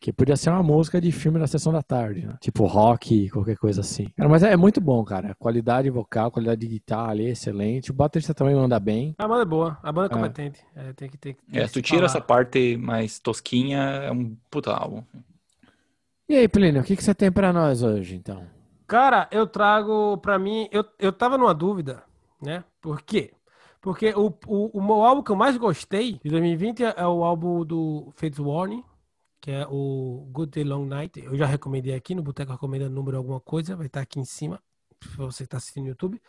Que 0.00 0.12
podia 0.12 0.34
ser 0.34 0.48
uma 0.50 0.62
música 0.62 0.98
de 1.00 1.12
filme 1.12 1.38
da 1.38 1.46
sessão 1.46 1.72
da 1.72 1.82
tarde, 1.82 2.26
né? 2.26 2.34
Tipo 2.40 2.64
rock, 2.64 3.28
qualquer 3.30 3.56
coisa 3.56 3.82
assim. 3.82 4.06
Cara, 4.16 4.28
mas 4.30 4.42
é, 4.42 4.50
é 4.52 4.56
muito 4.56 4.80
bom, 4.80 5.04
cara. 5.04 5.34
Qualidade 5.38 5.90
vocal, 5.90 6.30
qualidade 6.30 6.60
de 6.62 6.68
guitarra 6.68 7.10
ali, 7.10 7.26
é 7.26 7.30
excelente. 7.30 7.90
O 7.90 7.94
baterista 7.94 8.32
também 8.34 8.54
manda 8.56 8.80
bem. 8.80 9.14
A 9.18 9.28
banda 9.28 9.42
é 9.42 9.44
boa, 9.44 9.78
a 9.82 9.92
banda 9.92 10.06
é 10.06 10.10
É. 10.10 10.16
competente. 10.16 10.60
É, 10.74 10.92
tem 10.94 11.08
que 11.10 11.18
ter. 11.18 11.36
tem 11.52 11.60
É, 11.62 11.66
que 11.66 11.72
tu 11.74 11.82
tira 11.82 11.98
falar. 11.98 12.06
essa 12.06 12.20
parte 12.20 12.76
mais 12.78 13.18
tosquinha, 13.20 13.78
é 13.78 14.10
um 14.10 14.34
puta 14.50 14.72
álbum. 14.72 15.02
E 16.28 16.34
aí, 16.36 16.48
Plínio, 16.48 16.80
o 16.80 16.84
que, 16.84 16.96
que 16.96 17.04
você 17.04 17.14
tem 17.14 17.30
pra 17.30 17.52
nós 17.52 17.82
hoje, 17.82 18.14
então? 18.16 18.42
Cara, 18.86 19.28
eu 19.30 19.46
trago 19.46 20.16
pra 20.18 20.38
mim. 20.38 20.68
Eu, 20.72 20.84
eu 20.98 21.12
tava 21.12 21.36
numa 21.36 21.52
dúvida, 21.54 22.02
né? 22.40 22.64
Por 22.80 23.02
quê? 23.02 23.32
Porque 23.80 24.10
o, 24.14 24.32
o, 24.46 24.78
o 24.78 24.82
meu 24.82 25.02
álbum 25.02 25.22
que 25.22 25.30
eu 25.30 25.36
mais 25.36 25.56
gostei 25.56 26.18
de 26.22 26.30
2020 26.30 26.84
é 26.84 27.06
o 27.06 27.24
álbum 27.24 27.64
do 27.64 28.12
Fates 28.14 28.38
Warning, 28.38 28.84
que 29.40 29.50
é 29.50 29.66
o 29.68 30.28
Good 30.30 30.50
Day 30.50 30.64
Long 30.64 30.84
Night. 30.84 31.18
Eu 31.24 31.36
já 31.36 31.46
recomendei 31.46 31.94
aqui 31.94 32.14
no 32.14 32.22
Boteco 32.22 32.52
Recomenda 32.52 32.88
número 32.88 33.16
alguma 33.16 33.40
coisa, 33.40 33.74
vai 33.74 33.86
estar 33.86 34.00
aqui 34.00 34.20
em 34.20 34.24
cima, 34.24 34.62
se 35.02 35.16
você 35.16 35.44
está 35.44 35.56
assistindo 35.56 35.84
no 35.84 35.88
YouTube. 35.90 36.20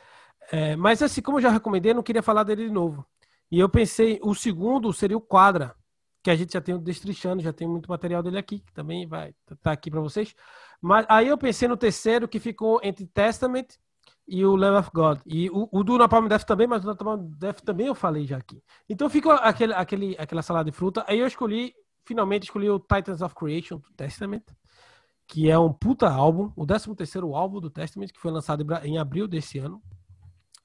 É, 0.52 0.76
mas 0.78 1.02
assim, 1.02 1.22
como 1.22 1.38
eu 1.38 1.42
já 1.42 1.50
recomendei, 1.50 1.92
eu 1.92 1.96
não 1.96 2.04
queria 2.04 2.24
falar 2.24 2.44
dele 2.44 2.68
de 2.68 2.72
novo. 2.72 3.06
E 3.52 3.60
eu 3.60 3.68
pensei, 3.68 4.18
o 4.24 4.34
segundo 4.34 4.94
seria 4.94 5.18
o 5.18 5.22
Quadra, 5.22 5.76
que 6.24 6.30
a 6.30 6.36
gente 6.36 6.54
já 6.54 6.62
tem 6.62 6.74
o 6.74 6.80
Destrichando, 6.80 7.44
já 7.44 7.52
tem 7.52 7.68
muito 7.68 7.90
material 7.90 8.24
dele 8.24 8.38
aqui, 8.38 8.60
que 8.60 8.72
também 8.72 9.06
vai 9.06 9.32
estar 9.32 9.56
tá 9.58 9.72
aqui 9.74 9.92
para 9.92 10.00
vocês. 10.00 10.34
Mas 10.80 11.06
aí 11.10 11.28
eu 11.28 11.38
pensei 11.38 11.68
no 11.68 11.76
terceiro, 11.76 12.30
que 12.30 12.40
ficou 12.40 12.80
entre 12.82 13.06
Testament 13.08 13.68
e 14.28 14.46
o 14.46 14.56
Lamb 14.56 14.78
of 14.80 14.90
God. 14.94 15.20
E 15.26 15.50
o, 15.50 15.68
o 15.72 15.84
do 15.84 15.98
Napalm 15.98 16.28
Death 16.28 16.44
também, 16.44 16.68
mas 16.68 16.84
o 16.84 16.88
Napalm 16.88 17.28
Death 17.38 17.62
também 17.62 17.88
eu 17.88 17.96
falei 17.96 18.26
já 18.26 18.38
aqui. 18.38 18.62
Então 18.90 19.10
ficou 19.10 19.32
aquele, 19.34 19.74
aquele, 19.74 20.16
aquela 20.18 20.42
salada 20.42 20.70
de 20.70 20.76
fruta. 20.76 21.04
Aí 21.08 21.20
eu 21.20 21.28
escolhi, 21.28 21.74
finalmente 22.06 22.44
escolhi 22.44 22.70
o 22.70 22.80
Titans 22.80 23.22
of 23.22 23.36
Creation 23.36 23.78
do 23.78 23.92
Testament, 23.96 24.44
que 25.28 25.50
é 25.50 25.58
um 25.58 25.72
puta 25.72 26.10
álbum, 26.10 26.52
o 26.56 26.66
13 26.66 26.96
terceiro 26.96 27.36
álbum 27.36 27.60
do 27.60 27.70
Testament, 27.70 28.08
que 28.08 28.20
foi 28.20 28.32
lançado 28.32 28.66
em 28.84 28.98
abril 28.98 29.28
desse 29.28 29.60
ano. 29.60 29.82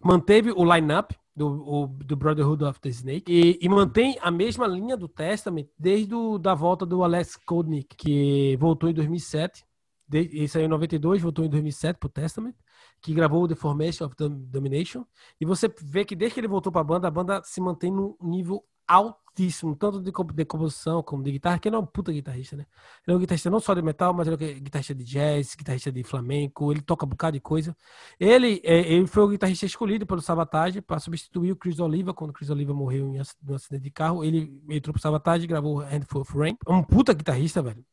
Manteve 0.03 0.53
o 0.53 0.65
line-up 0.65 1.15
do, 1.35 1.47
o- 1.47 1.87
do 1.87 2.17
Brotherhood 2.17 2.65
of 2.65 2.81
the 2.81 2.89
Snake 2.89 3.31
e, 3.33 3.59
e 3.61 3.69
mantém 3.69 4.19
a 4.21 4.31
mesma 4.31 4.67
linha 4.67 4.97
do 4.97 5.09
Testament 5.09 5.67
desde 5.79 6.15
o, 6.15 6.39
da 6.39 6.55
volta 6.55 6.85
do 6.87 7.03
Alex 7.05 7.37
Kodnick, 7.37 7.95
que 7.97 8.57
voltou 8.59 8.89
em 8.89 8.95
2007. 8.95 9.65
Ele 10.13 10.47
saiu 10.49 10.67
em 10.67 10.69
92, 10.69 11.21
voltou 11.23 11.45
em 11.45 11.49
2007 11.49 11.99
pro 11.99 12.09
Testament, 12.09 12.55
que 13.01 13.13
gravou 13.13 13.47
The 13.49 13.55
Formation 13.55 14.07
of 14.07 14.15
Dom- 14.17 14.45
Domination. 14.49 15.05
E 15.41 15.45
você 15.45 15.69
vê 15.83 16.05
que 16.05 16.15
desde 16.15 16.35
que 16.35 16.41
ele 16.41 16.49
voltou 16.49 16.71
pra 16.73 16.85
banda, 16.85 17.09
a 17.09 17.11
banda 17.11 17.43
se 17.45 17.61
mantém 17.61 17.91
num 17.91 18.17
nível 18.21 18.65
altíssimo, 18.87 19.75
tanto 19.75 20.01
de, 20.01 20.13
de 20.13 20.45
composição 20.45 21.03
como 21.03 21.23
de 21.23 21.33
guitarra, 21.33 21.59
que 21.59 21.69
ele 21.69 21.75
é 21.77 21.79
um 21.79 21.85
puta 21.85 22.13
guitarrista, 22.13 22.57
né? 22.57 22.65
Ele 23.07 23.15
é 23.15 23.17
um 23.17 23.21
guitarrista 23.21 23.51
não 23.51 23.59
só 23.59 23.75
de 23.75 23.83
metal, 23.83 24.15
mas 24.15 24.29
ele 24.29 24.37
é 24.45 24.57
um 24.57 24.61
guitarrista 24.61 24.95
de 24.95 25.05
jazz, 25.05 25.55
guitarrista 25.57 25.91
de 25.91 26.03
flamenco, 26.05 26.71
ele 26.71 26.81
toca 26.81 27.05
um 27.05 27.09
bocado 27.09 27.35
de 27.37 27.41
coisa. 27.41 27.77
Ele, 28.19 28.61
é, 28.65 28.93
ele 28.93 29.07
foi 29.07 29.25
o 29.25 29.29
guitarrista 29.29 29.67
escolhido 29.67 30.07
pelo 30.07 30.21
Sabotage 30.21 30.81
para 30.81 30.99
substituir 31.01 31.53
o 31.53 31.57
Chris 31.57 31.81
Oliva, 31.81 32.15
quando 32.15 32.31
o 32.31 32.33
Chris 32.33 32.49
Oliva 32.51 32.73
morreu 32.73 33.09
em 33.09 33.21
num 33.43 33.55
acidente 33.55 33.83
de 33.83 33.91
carro. 33.91 34.25
Ele 34.25 34.63
entrou 34.71 34.93
pro 34.93 35.03
Sabotage 35.03 35.45
e 35.45 35.49
gravou 35.49 35.79
Handful 35.79 36.21
of 36.23 36.39
Rain. 36.39 36.57
É 36.67 36.73
um 36.73 36.83
puta 36.85 37.13
guitarrista, 37.13 37.61
velho. 37.61 37.85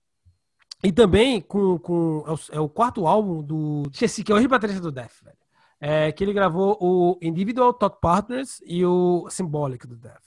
E 0.84 0.91
também 0.91 1.39
com, 1.41 1.78
com 1.80 2.24
é, 2.28 2.32
o, 2.32 2.39
é 2.58 2.60
o 2.60 2.67
quarto 2.69 3.08
álbum 3.08 3.41
do. 3.41 3.84
Esqueci, 3.91 4.24
que 4.24 4.32
é 4.32 4.36
o 4.36 4.38
ex-baterista 4.38 4.82
do 4.82 4.91
Death, 4.91 5.24
velho. 5.24 5.38
É, 5.80 6.12
que 6.12 6.24
ele 6.24 6.34
gravou 6.34 6.78
o 6.80 7.17
Individual 7.22 7.74
Talk 7.74 8.00
Partners 8.02 8.62
e 8.65 8.86
o 8.86 9.28
Symbolic 9.30 9.86
do 9.88 9.96
Death. 9.98 10.22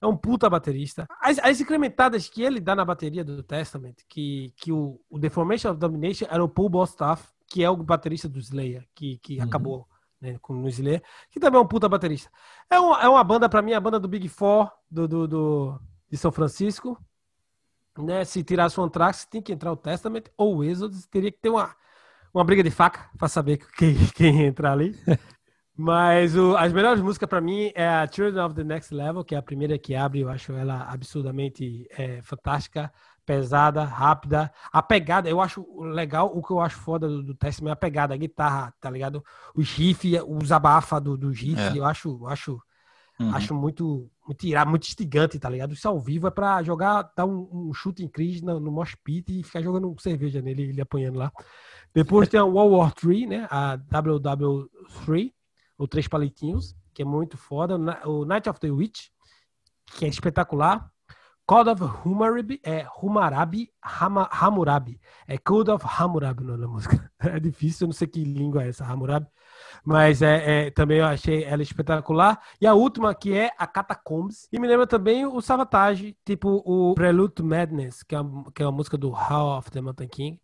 É 0.00 0.06
um 0.06 0.16
puta 0.16 0.48
baterista. 0.48 1.06
As, 1.20 1.38
as 1.38 1.60
incrementadas 1.60 2.28
que 2.28 2.42
ele 2.42 2.60
dá 2.60 2.74
na 2.74 2.84
bateria 2.84 3.22
do 3.24 3.42
Testament, 3.42 3.94
que, 4.08 4.52
que 4.56 4.72
o, 4.72 4.98
o 5.10 5.18
The 5.18 5.28
Formation 5.30 5.70
of 5.70 5.78
Domination 5.78 6.26
era 6.30 6.42
o 6.42 6.48
Paul 6.48 6.68
Bostaff, 6.70 7.28
que 7.46 7.62
é 7.62 7.68
o 7.68 7.76
baterista 7.76 8.28
do 8.28 8.38
Slayer, 8.38 8.86
que, 8.94 9.18
que 9.18 9.36
Uhum. 9.38 9.44
acabou 9.44 9.86
né, 10.20 10.36
com 10.40 10.54
no 10.54 10.68
Slayer, 10.68 11.02
que 11.30 11.38
também 11.40 11.58
é 11.58 11.62
um 11.62 11.66
puta 11.66 11.88
baterista. 11.88 12.30
É 12.70 12.78
uma, 12.78 13.02
é 13.02 13.08
uma 13.08 13.24
banda, 13.24 13.48
pra 13.48 13.60
mim, 13.62 13.72
a 13.74 13.80
banda 13.80 13.98
do 14.00 14.08
Big 14.08 14.28
Four 14.28 14.70
do, 14.90 15.06
do, 15.08 15.26
do- 15.28 15.80
de 16.10 16.16
São 16.16 16.30
Francisco. 16.32 16.98
Né? 18.02 18.24
Se 18.24 18.42
tirasse 18.42 18.78
o 18.78 18.82
Anthrax, 18.82 19.24
tem 19.24 19.42
que 19.42 19.52
entrar 19.52 19.72
o 19.72 19.76
Testament 19.76 20.24
ou 20.36 20.58
o 20.58 20.64
Exodus. 20.64 21.06
Teria 21.06 21.30
que 21.30 21.38
ter 21.38 21.50
uma, 21.50 21.74
uma 22.32 22.44
briga 22.44 22.62
de 22.62 22.70
faca 22.70 23.08
para 23.18 23.28
saber 23.28 23.58
quem, 23.76 23.96
quem 24.14 24.44
entrar 24.46 24.72
ali. 24.72 24.98
Mas 25.82 26.36
o, 26.36 26.54
as 26.58 26.74
melhores 26.74 27.00
músicas 27.00 27.26
para 27.26 27.40
mim 27.40 27.72
é 27.74 27.88
a 27.88 28.06
Children 28.06 28.44
of 28.44 28.54
the 28.54 28.62
Next 28.62 28.94
Level, 28.94 29.24
que 29.24 29.34
é 29.34 29.38
a 29.38 29.42
primeira 29.42 29.78
que 29.78 29.94
abre. 29.94 30.20
Eu 30.20 30.28
acho 30.28 30.52
ela 30.52 30.82
absurdamente 30.82 31.86
é, 31.92 32.20
fantástica, 32.20 32.92
pesada, 33.24 33.82
rápida. 33.82 34.52
A 34.70 34.82
pegada, 34.82 35.30
eu 35.30 35.40
acho 35.40 35.64
legal. 35.80 36.30
O 36.36 36.42
que 36.42 36.50
eu 36.50 36.60
acho 36.60 36.76
foda 36.76 37.08
do, 37.08 37.22
do 37.22 37.34
Testament 37.34 37.70
é 37.70 37.72
a 37.72 37.76
pegada, 37.76 38.12
a 38.12 38.16
guitarra, 38.16 38.74
tá 38.78 38.90
ligado? 38.90 39.24
O 39.54 39.62
riff, 39.62 40.20
os 40.28 40.52
abafa 40.52 41.00
do, 41.00 41.16
do 41.16 41.30
riff. 41.30 41.58
É. 41.58 41.78
Eu 41.78 41.86
acho, 41.86 42.26
acho, 42.26 42.60
uhum. 43.18 43.34
acho 43.34 43.54
muito, 43.54 44.10
muito 44.30 44.46
irado, 44.46 44.70
muito 44.70 44.86
instigante, 44.86 45.40
tá 45.40 45.50
ligado? 45.50 45.74
Isso 45.74 45.88
ao 45.88 45.98
vivo 45.98 46.28
é 46.28 46.30
pra 46.30 46.62
jogar, 46.62 47.10
dar 47.16 47.26
um, 47.26 47.48
um 47.52 47.74
chute 47.74 48.04
em 48.04 48.08
Cris 48.08 48.40
no, 48.40 48.60
no 48.60 48.70
Mosh 48.70 48.94
Pit 49.02 49.40
e 49.40 49.42
ficar 49.42 49.60
jogando 49.60 49.92
cerveja 49.98 50.40
nele, 50.40 50.62
ele 50.62 50.80
apanhando 50.80 51.18
lá. 51.18 51.32
Depois 51.92 52.28
tem 52.28 52.38
a 52.38 52.44
World 52.44 52.76
War 52.76 52.94
3, 52.94 53.28
né? 53.28 53.48
A 53.50 53.76
WW3 53.76 55.32
o 55.76 55.88
Três 55.88 56.06
Palitinhos, 56.06 56.76
que 56.94 57.02
é 57.02 57.04
muito 57.04 57.36
foda. 57.36 57.76
O 58.06 58.24
Night 58.24 58.48
of 58.48 58.60
the 58.60 58.70
Witch, 58.70 59.08
que 59.86 60.04
é 60.04 60.08
espetacular. 60.08 60.88
Code 61.44 61.70
of 61.70 61.82
Humarabi, 62.04 62.60
é 62.62 62.86
Humarabi, 63.02 63.68
Hama, 63.82 64.28
Hammurabi. 64.30 65.00
É 65.26 65.38
Code 65.38 65.72
of 65.72 65.84
Hammurabi 65.84 66.44
o 66.44 66.46
nome 66.46 66.60
da 66.60 66.68
música. 66.68 67.10
É 67.18 67.40
difícil, 67.40 67.84
eu 67.84 67.88
não 67.88 67.92
sei 67.92 68.06
que 68.06 68.22
língua 68.22 68.62
é 68.62 68.68
essa, 68.68 68.84
Hammurabi. 68.84 69.26
Mas 69.84 70.22
é, 70.22 70.66
é, 70.66 70.70
também 70.70 70.98
eu 70.98 71.06
achei 71.06 71.44
ela 71.44 71.62
espetacular. 71.62 72.40
E 72.60 72.66
a 72.66 72.74
última, 72.74 73.14
que 73.14 73.32
é 73.32 73.50
a 73.58 73.66
Catacombs. 73.66 74.48
E 74.52 74.58
me 74.58 74.66
lembra 74.66 74.86
também 74.86 75.26
o 75.26 75.40
Savatage, 75.40 76.16
tipo 76.24 76.62
o 76.64 76.94
Prelude 76.94 77.34
to 77.34 77.44
Madness, 77.44 78.02
que 78.02 78.14
é, 78.14 78.18
a, 78.18 78.24
que 78.54 78.62
é 78.62 78.70
música 78.70 78.96
do 78.96 79.10
How 79.10 79.58
of 79.58 79.70
the 79.70 79.80
Mountain 79.80 80.08
King 80.08 80.40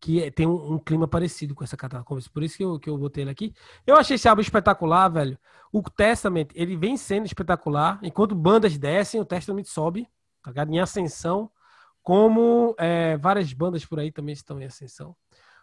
que 0.00 0.22
é, 0.22 0.30
tem 0.30 0.46
um, 0.46 0.74
um, 0.74 0.78
clima 0.78 1.08
parecido 1.08 1.54
com 1.54 1.64
essa 1.64 1.76
Catacombs. 1.76 2.28
Por 2.28 2.42
isso 2.42 2.56
que 2.56 2.64
eu, 2.64 2.78
que 2.78 2.88
eu 2.88 2.98
botei 2.98 3.24
ele 3.24 3.30
aqui. 3.30 3.54
Eu 3.86 3.96
achei 3.96 4.16
esse 4.16 4.28
álbum 4.28 4.42
espetacular, 4.42 5.08
velho. 5.08 5.38
O 5.72 5.82
Testament, 5.82 6.48
ele 6.54 6.76
vem 6.76 6.96
sendo 6.96 7.26
espetacular. 7.26 7.98
Enquanto 8.02 8.34
bandas 8.34 8.76
descem, 8.78 9.20
o 9.20 9.24
Testament 9.24 9.64
sobe, 9.64 10.08
tá? 10.42 10.64
Em 10.64 10.80
ascensão. 10.80 11.50
Como 12.02 12.74
é, 12.78 13.16
várias 13.16 13.52
bandas 13.52 13.84
por 13.84 13.98
aí 13.98 14.12
também 14.12 14.32
estão 14.32 14.60
em 14.60 14.64
ascensão. 14.64 15.16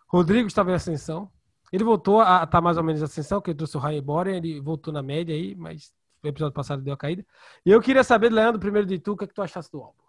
Rodrigo 0.07 0.47
estava 0.47 0.71
em 0.71 0.75
ascensão. 0.75 1.31
Ele 1.73 1.83
voltou 1.83 2.21
a 2.21 2.35
estar 2.35 2.47
tá 2.47 2.61
mais 2.61 2.77
ou 2.77 2.83
menos 2.83 3.01
ascensão, 3.01 3.41
que 3.41 3.49
ele 3.49 3.57
trouxe 3.57 3.75
o 3.75 3.79
High 3.79 3.99
Boren, 3.99 4.37
ele 4.37 4.61
voltou 4.61 4.93
na 4.93 5.01
média 5.01 5.33
aí, 5.33 5.55
mas 5.55 5.91
o 6.23 6.27
episódio 6.27 6.53
passado 6.53 6.83
deu 6.83 6.93
a 6.93 6.97
caída. 6.97 7.25
E 7.65 7.71
eu 7.71 7.81
queria 7.81 8.03
saber, 8.03 8.31
Leandro, 8.31 8.59
primeiro 8.59 8.87
de 8.87 8.99
tu, 8.99 9.13
o 9.13 9.17
que, 9.17 9.23
é 9.23 9.27
que 9.27 9.33
tu 9.33 9.41
achaste 9.41 9.71
do 9.71 9.81
álbum? 9.81 10.03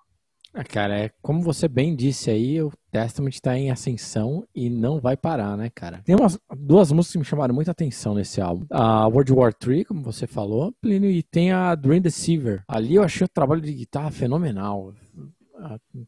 Ah, 0.53 0.62
cara, 0.62 0.96
é 0.96 1.11
como 1.22 1.40
você 1.40 1.66
bem 1.66 1.96
disse 1.96 2.31
aí, 2.31 2.62
o 2.62 2.70
Testament 2.92 3.31
está 3.33 3.57
em 3.57 3.70
ascensão 3.70 4.46
e 4.55 4.68
não 4.68 5.00
vai 5.00 5.16
parar, 5.16 5.57
né, 5.57 5.70
cara? 5.74 6.03
Tem 6.05 6.14
umas 6.14 6.38
duas 6.55 6.92
músicas 6.92 7.12
que 7.12 7.18
me 7.18 7.24
chamaram 7.24 7.55
muita 7.55 7.70
atenção 7.70 8.14
nesse 8.14 8.42
álbum. 8.42 8.66
A 8.70 9.09
World 9.09 9.33
War 9.33 9.55
III, 9.66 9.87
como 9.87 10.03
você 10.03 10.27
falou, 10.27 10.70
Plínio, 10.83 11.11
e 11.11 11.22
tem 11.22 11.50
a 11.50 11.74
Dream 11.74 12.03
Deceiver. 12.03 12.62
Ali 12.68 12.96
eu 12.96 13.03
achei 13.03 13.24
o 13.24 13.29
trabalho 13.29 13.62
de 13.62 13.72
guitarra 13.72 14.11
fenomenal. 14.11 14.92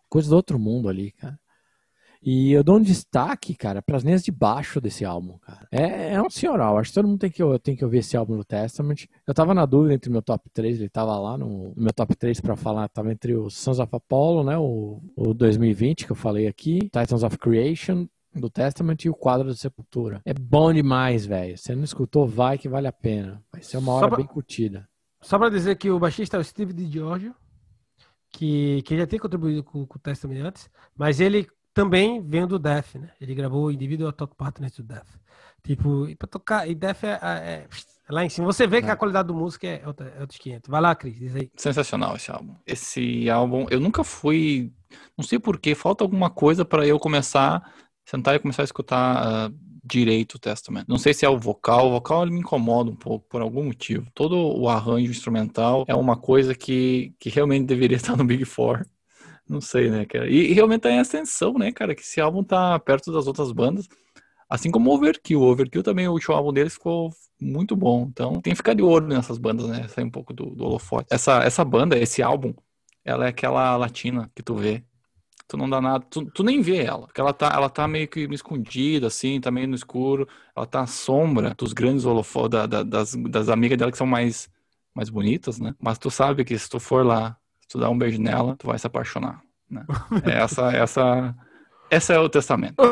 Coisa 0.07 0.29
do 0.29 0.37
outro 0.37 0.59
mundo 0.59 0.90
ali, 0.90 1.12
cara. 1.12 1.38
E 2.29 2.51
eu 2.51 2.65
dou 2.65 2.79
um 2.79 2.83
destaque, 2.83 3.55
cara, 3.55 3.81
para 3.81 3.97
as 3.97 4.03
linhas 4.03 4.25
de 4.25 4.33
baixo 4.33 4.81
desse 4.81 5.05
álbum, 5.05 5.39
cara. 5.39 5.69
É, 5.71 6.15
é 6.15 6.21
um 6.21 6.29
senhoral. 6.29 6.77
Acho 6.77 6.91
que 6.91 6.95
todo 6.97 7.07
mundo 7.07 7.21
tem 7.21 7.31
que, 7.31 7.41
tem 7.61 7.77
que 7.77 7.85
ouvir 7.85 7.99
esse 7.99 8.17
álbum 8.17 8.37
do 8.37 8.45
Testament. 8.45 9.07
Eu 9.25 9.33
tava 9.33 9.55
na 9.55 9.65
dúvida 9.65 9.95
entre 9.95 10.11
o 10.11 10.12
meu 10.12 10.21
top 10.21 10.51
3, 10.53 10.81
ele 10.81 10.89
tava 10.89 11.17
lá 11.21 11.39
no, 11.39 11.73
no 11.77 11.83
meu 11.85 11.93
top 11.93 12.17
3 12.17 12.41
para 12.41 12.57
falar, 12.57 12.89
tava 12.89 13.12
entre 13.12 13.37
o 13.37 13.49
Sons 13.49 13.79
of 13.79 13.95
Apollo, 13.95 14.43
né, 14.43 14.59
o, 14.59 15.01
o 15.15 15.33
2020 15.33 16.05
que 16.05 16.11
eu 16.11 16.17
falei 16.17 16.49
aqui, 16.49 16.81
Titans 16.81 17.23
of 17.23 17.39
Creation, 17.39 18.09
do 18.35 18.51
Testament 18.51 19.05
e 19.05 19.09
o 19.09 19.15
quadro 19.15 19.47
da 19.47 19.55
Sepultura. 19.55 20.21
É 20.25 20.35
bom 20.35 20.73
demais, 20.73 21.25
velho. 21.25 21.57
Você 21.57 21.77
não 21.77 21.85
escutou, 21.85 22.27
vai 22.27 22.59
que 22.59 22.69
vale 22.69 22.89
a 22.89 22.93
pena. 22.93 23.41
Vai 23.53 23.62
ser 23.62 23.77
uma 23.77 23.93
hora 23.93 24.09
pra, 24.09 24.17
bem 24.17 24.27
curtida. 24.27 24.89
Só 25.23 25.39
pra 25.39 25.49
dizer 25.49 25.77
que 25.77 25.91
o 25.91 26.01
baixista 26.01 26.37
é 26.37 26.41
o 26.41 26.45
Steve 26.45 26.73
DiGiorgio, 26.73 27.37
que, 28.33 28.83
que 28.83 28.97
já 28.97 29.07
tem 29.07 29.21
contribuído 29.21 29.62
com, 29.62 29.87
com 29.87 29.97
o 29.97 30.03
Testament 30.03 30.45
antes, 30.45 30.69
mas 30.97 31.21
ele 31.21 31.47
também 31.77 32.23
vem 32.23 32.47
do 32.47 32.59
Death, 32.59 32.95
né? 32.95 33.11
Ele 33.21 33.35
gravou 33.35 33.67
o 33.67 33.71
Individual 33.71 34.11
Talk 34.11 34.35
Partners 34.35 34.73
do 34.77 34.83
Death. 34.83 35.09
Tipo, 35.62 36.09
e 36.09 36.17
pra 36.17 36.27
tocar, 36.27 36.67
e 36.67 36.75
Death 36.75 37.05
é, 37.05 37.19
é, 37.23 37.67
é 38.09 38.12
lá 38.12 38.25
em 38.25 38.31
cima. 38.31 38.47
Você 38.47 38.67
vê 38.67 38.81
que 38.81 38.89
a 38.89 38.95
é. 38.95 38.97
qualidade 38.97 39.29
do 39.29 39.35
músico 39.35 39.67
é, 39.67 39.83
é 39.83 40.21
outros 40.21 40.39
500. 40.39 40.71
Vai 40.71 40.81
lá, 40.81 40.95
Cris, 40.95 41.19
diz 41.19 41.37
aí. 41.37 41.51
Sensacional 41.55 42.17
esse 42.17 42.31
álbum. 42.31 42.55
Esse 42.67 43.29
álbum, 43.29 43.67
eu 43.69 43.79
nunca 43.79 44.03
fui, 44.03 44.73
não 45.19 45.23
sei 45.23 45.39
porquê, 45.39 45.75
falta 45.75 46.03
alguma 46.03 46.31
coisa 46.31 46.65
para 46.65 46.87
eu 46.87 46.99
começar, 46.99 47.71
sentar 48.07 48.35
e 48.35 48.39
começar 48.39 48.62
a 48.62 48.65
escutar 48.65 49.51
uh, 49.51 49.55
direito 49.85 50.37
o 50.37 50.39
Testament. 50.39 50.87
Não 50.89 50.97
sei 50.97 51.12
se 51.12 51.27
é 51.27 51.29
o 51.29 51.39
vocal, 51.39 51.89
o 51.89 51.91
vocal 51.91 52.23
ele 52.23 52.33
me 52.33 52.41
incomoda 52.41 52.91
um 52.91 52.97
pouco 52.97 53.27
por 53.29 53.43
algum 53.43 53.65
motivo. 53.65 54.07
Todo 54.15 54.35
o 54.35 54.67
arranjo 54.67 55.11
instrumental 55.11 55.85
é 55.87 55.95
uma 55.95 56.17
coisa 56.17 56.55
que, 56.55 57.15
que 57.21 57.29
realmente 57.29 57.67
deveria 57.67 57.99
estar 58.01 58.17
no 58.17 58.25
Big 58.25 58.47
Four. 58.47 58.87
Não 59.49 59.61
sei, 59.61 59.91
né, 59.91 60.05
cara? 60.05 60.29
E, 60.29 60.51
e, 60.51 60.53
realmente 60.53 60.83
tá 60.83 60.91
em 60.91 60.99
ascensão, 60.99 61.55
né, 61.55 61.71
cara? 61.73 61.95
Que 61.95 62.03
esse 62.03 62.21
álbum 62.21 62.43
tá 62.43 62.79
perto 62.81 63.13
das 63.13 63.27
outras 63.27 63.53
bandas. 63.53 63.89
Assim 64.49 64.71
como 64.71 64.91
o 64.91 64.95
Overkill. 64.95 65.41
O 65.41 65.45
Overkill 65.45 65.83
também, 65.83 66.09
o 66.09 66.13
último 66.13 66.35
álbum 66.35 66.53
deles 66.53 66.75
ficou 66.75 67.11
muito 67.41 67.77
bom. 67.77 68.07
Então 68.11 68.41
tem 68.41 68.53
que 68.53 68.57
ficar 68.57 68.75
de 68.75 68.83
olho 68.83 69.07
nessas 69.07 69.39
bandas, 69.39 69.69
né? 69.69 69.87
Sair 69.89 70.05
um 70.05 70.11
pouco 70.11 70.33
do, 70.33 70.47
do 70.51 70.65
holofote. 70.65 71.09
Essa, 71.11 71.43
essa 71.45 71.65
banda, 71.65 71.97
esse 71.99 72.23
álbum, 72.23 72.55
ela 73.05 73.27
é 73.27 73.29
aquela 73.29 73.77
latina 73.77 74.31
que 74.35 74.43
tu 74.43 74.55
vê. 74.55 74.85
Tu 75.49 75.57
não 75.57 75.71
dá 75.71 75.81
nada, 75.81 76.05
tu, 76.11 76.25
tu 76.33 76.43
nem 76.43 76.61
vê 76.61 76.79
ela. 76.85 77.07
Porque 77.07 77.21
ela 77.21 77.33
tá, 77.33 77.53
ela 77.55 77.69
tá 77.71 77.87
meio 77.87 78.09
que 78.09 78.21
escondida, 78.33 79.07
assim, 79.07 79.41
tá 79.41 79.51
meio 79.51 79.69
no 79.69 79.77
escuro. 79.77 80.29
Ela 80.57 80.67
tá 80.67 80.81
à 80.83 80.87
sombra 80.87 81.55
dos 81.57 81.73
grandes 81.73 82.05
holofotes, 82.05 82.51
da, 82.51 82.67
da, 82.67 82.83
das, 82.83 83.15
das 83.15 83.49
amigas 83.49 83.79
dela 83.79 83.93
que 83.93 83.99
são 83.99 84.07
mais, 84.07 84.51
mais 84.95 85.09
bonitas, 85.09 85.61
né? 85.61 85.75
Mas 85.81 85.99
tu 85.99 86.11
sabe 86.11 86.45
que 86.45 86.59
se 86.59 86.69
tu 86.69 86.81
for 86.81 87.07
lá 87.07 87.39
tu 87.68 87.79
dá 87.79 87.90
um 87.90 87.98
beijo 87.98 88.20
nela, 88.20 88.57
tu 88.57 88.66
vai 88.66 88.79
se 88.79 88.87
apaixonar. 88.87 89.42
Né? 89.70 89.85
É 90.24 90.42
essa, 90.42 90.72
essa, 90.72 91.35
essa 91.90 92.12
é 92.14 92.18
o 92.18 92.29
testamento. 92.29 92.76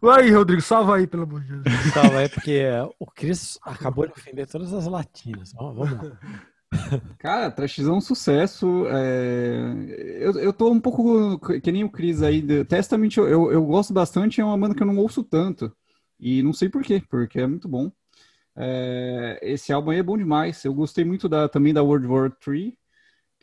Vai 0.00 0.24
aí, 0.24 0.30
Rodrigo, 0.32 0.60
salva 0.60 0.96
aí, 0.96 1.06
pelo 1.06 1.22
amor 1.22 1.40
de 1.40 1.56
Deus. 1.56 1.76
Salva 1.94 2.18
aí, 2.18 2.28
porque 2.28 2.62
o 2.98 3.06
Cris 3.06 3.58
acabou 3.62 4.06
de 4.06 4.12
ofender 4.12 4.46
todas 4.46 4.70
as 4.74 4.86
latinas. 4.86 5.54
vamos 5.54 5.90
lá. 5.90 6.18
Cara, 7.16 7.50
Trashzão 7.50 7.94
é 7.94 7.96
um 7.96 8.00
sucesso. 8.02 8.84
É... 8.88 9.72
Eu, 10.20 10.32
eu 10.32 10.52
tô 10.52 10.70
um 10.70 10.78
pouco 10.78 11.38
que 11.58 11.72
nem 11.72 11.84
o 11.84 11.90
Cris 11.90 12.22
aí. 12.22 12.42
Testament 12.66 13.16
eu, 13.16 13.26
eu, 13.26 13.50
eu, 13.50 13.64
gosto 13.64 13.94
bastante, 13.94 14.42
é 14.42 14.44
uma 14.44 14.58
banda 14.58 14.74
que 14.74 14.82
eu 14.82 14.86
não 14.86 14.98
ouço 14.98 15.24
tanto. 15.24 15.74
E 16.20 16.42
não 16.42 16.52
sei 16.52 16.68
porquê, 16.68 17.02
porque 17.08 17.40
é 17.40 17.46
muito 17.46 17.66
bom. 17.66 17.90
É... 18.54 19.38
Esse 19.40 19.72
álbum 19.72 19.90
aí 19.90 20.00
é 20.00 20.02
bom 20.02 20.18
demais. 20.18 20.62
Eu 20.66 20.74
gostei 20.74 21.02
muito 21.02 21.30
da, 21.30 21.48
também 21.48 21.72
da 21.72 21.82
World 21.82 22.06
War 22.06 22.30
III 22.46 22.76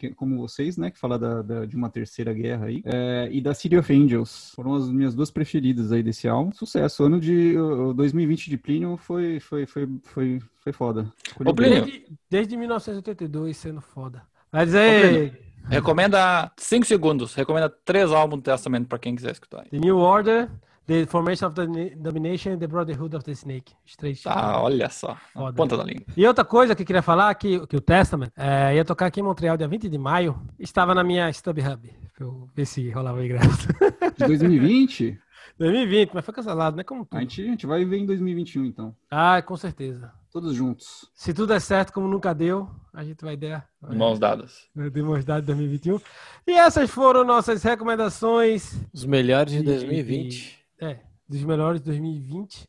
que, 0.01 0.15
como 0.15 0.37
vocês, 0.37 0.77
né, 0.77 0.89
que 0.89 0.97
fala 0.97 1.19
da, 1.19 1.41
da, 1.43 1.65
de 1.65 1.75
uma 1.75 1.89
terceira 1.89 2.33
guerra 2.33 2.65
aí, 2.65 2.81
é, 2.85 3.29
e 3.31 3.39
da 3.39 3.53
City 3.53 3.77
of 3.77 3.93
Angels. 3.93 4.51
Foram 4.55 4.73
as 4.73 4.89
minhas 4.89 5.13
duas 5.13 5.29
preferidas 5.29 5.91
aí 5.91 6.01
desse 6.01 6.27
álbum. 6.27 6.51
Sucesso. 6.51 7.03
O 7.03 7.05
ano 7.05 7.19
de 7.19 7.55
o 7.57 7.93
2020 7.93 8.49
de 8.49 8.57
Plínio 8.57 8.97
foi, 8.97 9.39
foi, 9.39 9.67
foi, 9.67 9.87
foi, 10.03 10.39
foi 10.59 10.73
foda. 10.73 11.11
Ô, 11.45 11.53
Plínio. 11.53 11.85
Desde, 11.85 12.05
desde 12.29 12.57
1982 12.57 13.55
sendo 13.55 13.81
foda. 13.81 14.23
Mas 14.51 14.73
aí. 14.73 15.31
Recomenda 15.69 16.51
5 16.57 16.85
segundos. 16.87 17.35
Recomenda 17.35 17.69
três 17.69 18.11
álbuns 18.11 18.41
do 18.41 18.43
Testamento 18.43 18.87
para 18.87 18.97
quem 18.97 19.15
quiser 19.15 19.31
escutar. 19.31 19.63
The 19.69 19.77
New 19.77 19.97
Order, 19.97 20.49
The 20.87 21.05
Formation 21.05 21.47
of 21.47 21.55
the 21.55 21.95
Domination 21.95 22.53
and 22.53 22.57
The 22.59 22.67
Brotherhood 22.67 23.15
of 23.15 23.23
the 23.23 23.31
Snake. 23.31 23.73
Os 23.85 23.95
três. 23.95 24.23
Ah, 24.25 24.61
olha 24.61 24.89
só. 24.89 25.15
Foda. 25.33 25.53
Ponta 25.55 25.77
da 25.77 25.83
língua. 25.83 26.05
E 26.17 26.25
outra 26.25 26.43
coisa 26.43 26.75
que 26.75 26.81
eu 26.81 26.85
queria 26.85 27.01
falar, 27.01 27.33
que, 27.35 27.65
que 27.67 27.77
o 27.77 27.81
Testament 27.81 28.31
é, 28.35 28.75
ia 28.75 28.83
tocar 28.83 29.05
aqui 29.05 29.19
em 29.19 29.23
Montreal 29.23 29.55
dia 29.55 29.67
20 29.67 29.87
de 29.87 29.97
maio. 29.97 30.39
Estava 30.59 30.93
na 30.95 31.03
minha 31.03 31.29
StubHub. 31.29 31.89
Eu 32.19 32.49
ver 32.53 32.65
se 32.65 32.89
rolava 32.91 33.23
ingresso. 33.23 33.67
De 34.17 34.27
2020? 34.27 35.19
2020, 35.57 36.11
mas 36.13 36.25
foi 36.25 36.33
cancelado, 36.33 36.77
né? 36.77 36.83
Como 36.83 37.05
tudo. 37.05 37.17
A 37.17 37.21
gente, 37.21 37.41
a 37.41 37.45
gente 37.45 37.65
vai 37.65 37.83
ver 37.85 37.97
em 37.97 38.05
2021, 38.05 38.65
então. 38.65 38.95
Ah, 39.09 39.41
com 39.41 39.55
certeza. 39.57 40.11
Todos 40.31 40.55
juntos. 40.55 41.09
Se 41.13 41.33
tudo 41.33 41.53
é 41.53 41.59
certo, 41.59 41.91
como 41.91 42.07
nunca 42.07 42.33
deu, 42.33 42.69
a 42.93 43.03
gente 43.03 43.23
vai 43.23 43.35
dar. 43.35 43.67
Mãos 43.81 44.17
dadas. 44.17 44.69
De 44.75 45.01
mãos 45.01 45.25
dadas 45.25 45.45
2021. 45.45 45.99
E 46.47 46.51
essas 46.51 46.89
foram 46.89 47.23
nossas 47.23 47.63
recomendações. 47.63 48.79
Os 48.93 49.05
melhores 49.05 49.51
de 49.51 49.61
2020. 49.61 50.60
É, 50.81 50.99
dos 51.29 51.43
melhores 51.43 51.79
de 51.79 51.85
2020, 51.85 52.67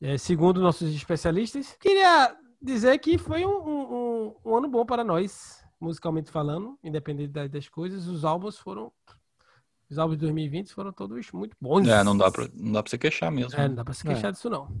é, 0.00 0.16
segundo 0.16 0.60
nossos 0.60 0.92
especialistas. 0.94 1.76
Queria 1.78 2.34
dizer 2.60 2.98
que 2.98 3.18
foi 3.18 3.44
um, 3.44 3.50
um, 3.50 4.34
um, 4.44 4.56
ano 4.56 4.68
bom 4.68 4.86
para 4.86 5.04
nós, 5.04 5.62
musicalmente 5.78 6.30
falando, 6.30 6.78
independente 6.82 7.32
das 7.48 7.68
coisas. 7.68 8.06
Os 8.06 8.24
álbuns 8.24 8.56
foram 8.56 8.90
Os 9.90 9.98
álbuns 9.98 10.16
de 10.16 10.22
2020 10.22 10.72
foram 10.72 10.92
todos 10.92 11.30
muito 11.32 11.54
bons. 11.60 11.86
É, 11.86 12.02
não 12.02 12.16
dá 12.16 12.30
pra, 12.30 12.48
não 12.54 12.72
dá 12.72 12.82
pra 12.82 12.88
você 12.88 12.96
queixar 12.96 13.30
mesmo. 13.30 13.60
É, 13.60 13.68
não 13.68 13.74
dá 13.74 13.84
pra 13.84 13.92
se 13.92 14.02
queixar 14.02 14.32
disso, 14.32 14.48
não. 14.48 14.74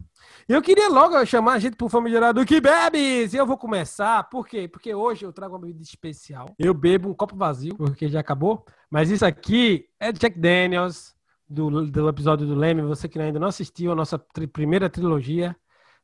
Eu 0.48 0.62
queria 0.62 0.88
logo 0.88 1.24
chamar 1.26 1.52
a 1.52 1.58
gente 1.58 1.76
pro 1.76 1.90
famigerado 1.90 2.44
que 2.46 2.58
bebes! 2.58 3.34
E 3.34 3.36
eu 3.36 3.46
vou 3.46 3.58
começar, 3.58 4.24
por 4.30 4.48
quê? 4.48 4.66
Porque 4.66 4.94
hoje 4.94 5.26
eu 5.26 5.32
trago 5.32 5.54
uma 5.54 5.60
bebida 5.60 5.82
especial. 5.82 6.54
Eu 6.58 6.72
bebo 6.72 7.10
um 7.10 7.14
copo 7.14 7.36
vazio, 7.36 7.76
porque 7.76 8.08
já 8.08 8.20
acabou. 8.20 8.64
Mas 8.90 9.10
isso 9.10 9.26
aqui 9.26 9.88
é 10.00 10.10
Jack 10.10 10.38
Daniels, 10.38 11.14
do, 11.52 11.86
do 11.90 12.08
episódio 12.08 12.46
do 12.46 12.54
Leme. 12.54 12.82
Você 12.82 13.08
que 13.08 13.18
ainda 13.18 13.38
não 13.38 13.48
assistiu 13.48 13.92
a 13.92 13.94
nossa 13.94 14.18
tri- 14.18 14.46
primeira 14.46 14.88
trilogia, 14.88 15.54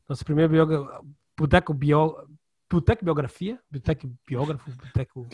nossa 0.08 0.24
primeira 0.24 0.48
biogra... 0.48 1.00
Boteco 1.36 1.72
Bio... 1.72 2.16
Boteco 2.70 3.02
Biografia? 3.04 3.58
Boteco 3.70 4.10
Biógrafo? 4.26 4.70
Boteco... 4.72 5.26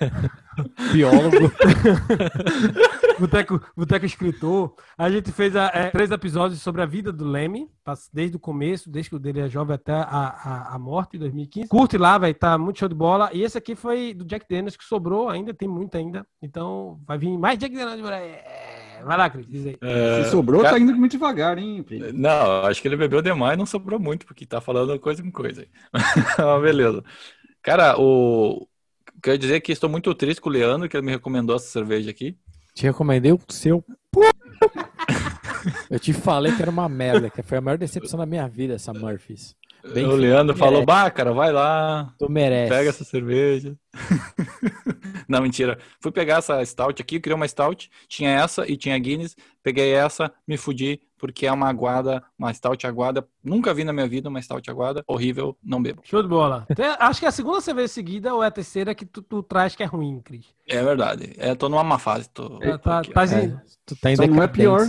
Biólogo. 0.92 1.52
Boteco, 3.20 3.60
Boteco 3.76 4.06
Escritor. 4.06 4.74
A 4.96 5.10
gente 5.10 5.30
fez 5.32 5.54
a- 5.54 5.70
é, 5.74 5.90
três 5.90 6.10
episódios 6.10 6.62
sobre 6.62 6.80
a 6.80 6.86
vida 6.86 7.12
do 7.12 7.24
Leme, 7.28 7.68
pass- 7.84 8.08
desde 8.12 8.36
o 8.36 8.40
começo, 8.40 8.90
desde 8.90 9.10
que 9.10 9.16
o 9.16 9.18
dele 9.18 9.40
é 9.40 9.48
jovem 9.48 9.74
até 9.74 9.92
a, 9.92 10.00
a, 10.02 10.74
a 10.74 10.78
morte, 10.78 11.16
em 11.16 11.20
2015. 11.20 11.68
Curte 11.68 11.98
lá, 11.98 12.16
vai 12.16 12.30
estar 12.30 12.56
muito 12.56 12.78
show 12.78 12.88
de 12.88 12.94
bola. 12.94 13.28
E 13.32 13.42
esse 13.42 13.58
aqui 13.58 13.74
foi 13.74 14.14
do 14.14 14.24
Jack 14.24 14.46
Daniels, 14.48 14.76
que 14.76 14.84
sobrou 14.84 15.28
ainda, 15.28 15.52
tem 15.52 15.68
muito 15.68 15.96
ainda. 15.98 16.26
Então 16.40 16.98
vai 17.06 17.18
vir 17.18 17.36
mais 17.36 17.58
Jack 17.58 17.74
Daniels. 17.74 18.00
por 18.00 18.12
aí. 18.12 18.38
Vai 19.04 19.16
lá, 19.16 19.30
Cris, 19.30 19.46
diz 19.46 19.66
aí. 19.66 19.76
É, 19.80 20.22
Se 20.24 20.30
sobrou, 20.30 20.62
cara- 20.62 20.74
tá 20.76 20.80
indo 20.80 20.94
muito 20.94 21.12
devagar, 21.12 21.58
hein? 21.58 21.84
Não, 22.14 22.64
acho 22.66 22.80
que 22.82 22.88
ele 22.88 22.96
bebeu 22.96 23.20
demais 23.22 23.54
e 23.54 23.58
não 23.58 23.66
sobrou 23.66 23.98
muito, 23.98 24.26
porque 24.26 24.44
tá 24.46 24.60
falando 24.60 24.98
coisa 24.98 25.22
com 25.22 25.30
coisa. 25.30 25.62
aí. 25.62 25.68
Mas 26.38 26.62
beleza. 26.62 27.02
Cara, 27.62 27.98
o. 27.98 28.66
Quero 29.22 29.36
dizer 29.38 29.60
que 29.60 29.70
estou 29.72 29.90
muito 29.90 30.14
triste 30.14 30.40
com 30.40 30.48
o 30.48 30.52
Leandro, 30.52 30.88
que 30.88 30.96
ele 30.96 31.04
me 31.04 31.12
recomendou 31.12 31.56
essa 31.56 31.66
cerveja 31.66 32.10
aqui. 32.10 32.36
Te 32.74 32.84
recomendei 32.84 33.32
o 33.32 33.40
seu. 33.48 33.84
Eu 35.90 35.98
te 35.98 36.12
falei 36.12 36.54
que 36.54 36.62
era 36.62 36.70
uma 36.70 36.88
merda, 36.88 37.28
que 37.28 37.42
foi 37.42 37.58
a 37.58 37.60
maior 37.60 37.76
decepção 37.76 38.18
da 38.18 38.24
minha 38.24 38.48
vida, 38.48 38.74
essa 38.74 38.94
Murphys. 38.94 39.54
Bem 39.94 40.04
o 40.06 40.14
Leandro 40.14 40.56
falou. 40.56 40.84
Bah, 40.84 41.10
cara, 41.10 41.32
vai 41.32 41.52
lá, 41.52 42.12
Tu 42.18 42.30
merece. 42.30 42.70
pega 42.70 42.90
essa 42.90 43.04
cerveja. 43.04 43.74
Não, 45.28 45.40
mentira. 45.42 45.78
Fui 46.00 46.10
pegar 46.10 46.38
essa 46.38 46.64
stout 46.64 47.00
aqui, 47.00 47.20
queria 47.20 47.36
uma 47.36 47.46
stout. 47.46 47.90
Tinha 48.08 48.30
essa 48.30 48.66
e 48.70 48.76
tinha 48.76 48.98
Guinness. 48.98 49.36
Peguei 49.62 49.92
essa, 49.92 50.32
me 50.48 50.56
fudi, 50.56 51.00
porque 51.18 51.46
é 51.46 51.52
uma 51.52 51.68
aguada, 51.68 52.22
uma 52.38 52.52
stout 52.52 52.86
aguada. 52.86 53.26
Nunca 53.44 53.74
vi 53.74 53.84
na 53.84 53.92
minha 53.92 54.08
vida 54.08 54.28
uma 54.28 54.40
stout 54.40 54.68
aguada. 54.70 55.04
Horrível, 55.06 55.56
não 55.62 55.82
bebo. 55.82 56.00
Show 56.04 56.22
de 56.22 56.28
bola. 56.28 56.66
Tem- 56.74 56.86
acho 56.98 57.20
que 57.20 57.26
é 57.26 57.28
a 57.28 57.32
segunda 57.32 57.60
cerveja 57.60 57.88
seguida 57.88 58.34
ou 58.34 58.42
é 58.42 58.46
a 58.46 58.50
terceira 58.50 58.94
que 58.94 59.04
tu, 59.04 59.22
tu 59.22 59.42
traz 59.42 59.76
que 59.76 59.82
é 59.82 59.86
ruim, 59.86 60.20
Cris. 60.20 60.46
É 60.66 60.82
verdade. 60.82 61.34
É, 61.36 61.54
tô 61.54 61.68
numa 61.68 61.84
má 61.84 61.98
fase. 61.98 62.28
Tô, 62.30 62.58
Tá, 62.58 62.72
tô 62.72 62.78
tá, 62.78 62.98
aqui, 63.00 63.10
ó. 63.10 63.14
tá, 63.14 63.24
É, 63.24 63.56
tu 63.86 63.96
tá 63.96 64.10
em 64.10 64.16
Só 64.16 64.26
não 64.26 64.42
é 64.42 64.48
pior. 64.48 64.80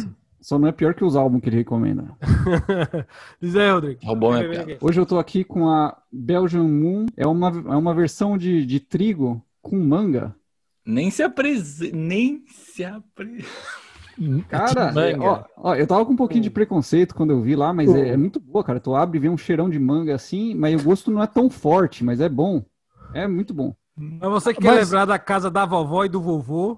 Só 0.41 0.57
não 0.57 0.67
é 0.67 0.71
pior 0.71 0.93
que 0.95 1.03
os 1.03 1.15
álbuns 1.15 1.41
que 1.41 1.49
ele 1.49 1.57
recomenda. 1.57 2.05
Diz 3.39 3.55
aí, 3.55 3.71
Rodrigo. 3.71 3.99
Roubou 4.03 4.31
minha 4.31 4.41
Vem, 4.41 4.49
vem, 4.49 4.57
piada. 4.57 4.65
vem. 4.67 4.77
Hoje 4.81 4.99
eu 4.99 5.05
tô 5.05 5.19
aqui 5.19 5.43
com 5.43 5.69
a 5.69 5.95
Belgian 6.11 6.63
Moon. 6.67 7.05
É 7.15 7.27
uma, 7.27 7.49
é 7.49 7.75
uma 7.75 7.93
versão 7.93 8.37
de, 8.37 8.65
de 8.65 8.79
trigo 8.79 9.41
com 9.61 9.77
manga. 9.77 10.35
Nem 10.85 11.11
se 11.11 11.21
apresenta. 11.21 11.95
Nem 11.95 12.43
se 12.47 12.83
apresenta. 12.83 13.47
Cara, 14.49 14.91
é, 15.09 15.17
ó, 15.17 15.43
ó, 15.57 15.75
eu 15.75 15.87
tava 15.87 16.05
com 16.05 16.13
um 16.13 16.17
pouquinho 16.17 16.43
de 16.43 16.49
preconceito 16.49 17.15
quando 17.15 17.31
eu 17.31 17.41
vi 17.41 17.55
lá, 17.55 17.73
mas 17.73 17.93
é, 17.95 18.09
é 18.09 18.17
muito 18.17 18.39
boa, 18.39 18.63
cara. 18.63 18.79
Tu 18.79 18.93
abre 18.93 19.17
e 19.17 19.21
vê 19.21 19.29
um 19.29 19.37
cheirão 19.37 19.69
de 19.69 19.79
manga 19.79 20.13
assim, 20.13 20.53
mas 20.53 20.79
o 20.79 20.83
gosto 20.83 21.09
não 21.09 21.23
é 21.23 21.27
tão 21.27 21.49
forte, 21.49 22.03
mas 22.03 22.19
é 22.19 22.27
bom. 22.27 22.63
É 23.13 23.27
muito 23.27 23.53
bom. 23.53 23.73
Mas 23.95 24.29
você 24.29 24.53
que 24.53 24.61
quer 24.61 24.75
Mas- 24.75 24.89
lembrar 24.89 25.05
da 25.05 25.17
casa 25.17 25.49
da 25.49 25.65
vovó 25.65 26.03
e 26.05 26.09
do 26.09 26.21
vovô, 26.21 26.77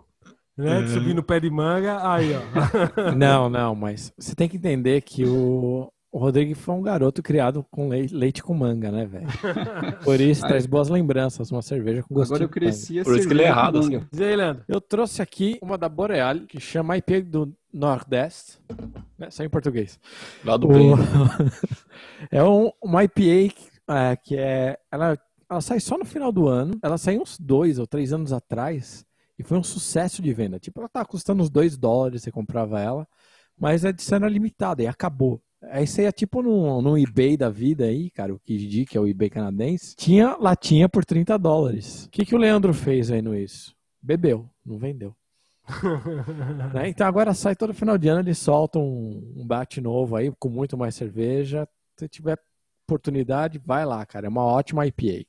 né? 0.57 0.81
De 0.83 0.89
subir 0.91 1.13
no 1.13 1.23
pé 1.23 1.39
de 1.39 1.49
manga, 1.49 1.99
aí, 2.09 2.31
ó. 2.35 3.11
Não, 3.15 3.49
não, 3.49 3.73
mas 3.75 4.11
você 4.17 4.35
tem 4.35 4.47
que 4.47 4.57
entender 4.57 5.01
que 5.01 5.25
o, 5.25 5.91
o 6.11 6.17
Rodrigo 6.19 6.53
foi 6.55 6.75
um 6.75 6.81
garoto 6.81 7.23
criado 7.23 7.65
com 7.71 7.89
leite, 7.89 8.13
leite 8.13 8.43
com 8.43 8.53
manga, 8.53 8.91
né, 8.91 9.05
velho? 9.05 9.27
Por 10.03 10.21
isso 10.21 10.45
traz 10.45 10.65
boas 10.67 10.89
lembranças, 10.89 11.51
uma 11.51 11.61
cerveja 11.63 12.03
com 12.03 12.13
gosto 12.13 12.33
Agora 12.33 12.43
eu 12.43 12.49
cresci 12.49 12.99
a 12.99 13.03
Por 13.03 13.17
isso 13.17 13.27
que 13.27 13.33
ele 13.33 13.41
é 13.43 13.47
errado, 13.47 13.79
assim. 13.79 13.95
Aí, 13.95 14.35
Leandro. 14.35 14.63
Eu 14.67 14.79
trouxe 14.79 15.21
aqui 15.21 15.57
uma 15.61 15.77
da 15.77 15.89
Boreal, 15.89 16.41
que 16.41 16.59
chama 16.59 16.97
IP 16.97 17.21
do 17.21 17.51
Nordeste, 17.73 18.59
né, 19.17 19.31
só 19.31 19.43
em 19.43 19.49
português. 19.49 19.99
Lá 20.45 20.55
do 20.55 20.67
O- 20.67 20.95
é 22.31 22.43
um, 22.43 22.71
uma 22.81 23.03
IPA 23.03 23.15
que, 23.55 23.69
é, 23.89 24.15
que 24.15 24.37
é. 24.37 24.77
Ela, 24.91 25.17
ela 25.49 25.61
sai 25.61 25.79
só 25.79 25.97
no 25.97 26.05
final 26.05 26.31
do 26.31 26.47
ano. 26.47 26.77
Ela 26.83 26.99
saiu 26.99 27.21
uns 27.23 27.39
dois 27.39 27.79
ou 27.79 27.87
três 27.87 28.13
anos 28.13 28.31
atrás 28.31 29.03
e 29.37 29.43
foi 29.43 29.57
um 29.57 29.63
sucesso 29.63 30.21
de 30.21 30.33
venda. 30.33 30.59
Tipo, 30.59 30.81
ela 30.81 30.89
tá 30.89 31.03
custando 31.05 31.41
uns 31.43 31.49
dois 31.49 31.77
dólares, 31.77 32.23
você 32.23 32.31
comprava 32.31 32.79
ela, 32.79 33.07
mas 33.57 33.83
é 33.85 33.91
de 33.91 34.01
cena 34.01 34.27
limitada 34.27 34.83
e 34.83 34.87
acabou. 34.87 35.41
Aí 35.69 35.87
você 35.87 36.03
ia 36.03 36.11
tipo 36.11 36.41
no, 36.41 36.81
no 36.81 36.97
eBay 36.97 37.37
da 37.37 37.49
vida 37.49 37.85
aí, 37.85 38.09
cara, 38.09 38.33
o 38.33 38.39
Kijiji, 38.39 38.85
que 38.85 38.97
é 38.97 39.01
o 39.01 39.07
eBay 39.07 39.29
canadense, 39.29 39.95
tinha 39.95 40.35
latinha 40.37 40.89
por 40.89 41.05
30 41.05 41.37
dólares. 41.37 42.05
O 42.05 42.09
que, 42.09 42.25
que 42.25 42.35
o 42.35 42.37
Leandro 42.37 42.73
fez 42.73 43.09
aí 43.09 43.21
no 43.21 43.35
isso? 43.35 43.73
Bebeu, 44.01 44.49
não 44.65 44.77
vendeu. 44.77 45.15
Né? 46.73 46.89
Então 46.89 47.07
agora 47.07 47.33
sai 47.33 47.55
todo 47.55 47.73
final 47.73 47.97
de 47.97 48.07
ano, 48.09 48.21
eles 48.21 48.37
soltam 48.37 48.81
um, 48.81 49.33
um 49.37 49.47
bate 49.47 49.79
novo 49.79 50.15
aí, 50.15 50.31
com 50.37 50.49
muito 50.49 50.77
mais 50.77 50.95
cerveja. 50.95 51.67
Se 51.97 52.07
tiver 52.09 52.37
oportunidade, 52.85 53.61
vai 53.63 53.85
lá, 53.85 54.05
cara. 54.05 54.25
É 54.25 54.29
uma 54.29 54.43
ótima 54.43 54.85
IPA. 54.85 55.25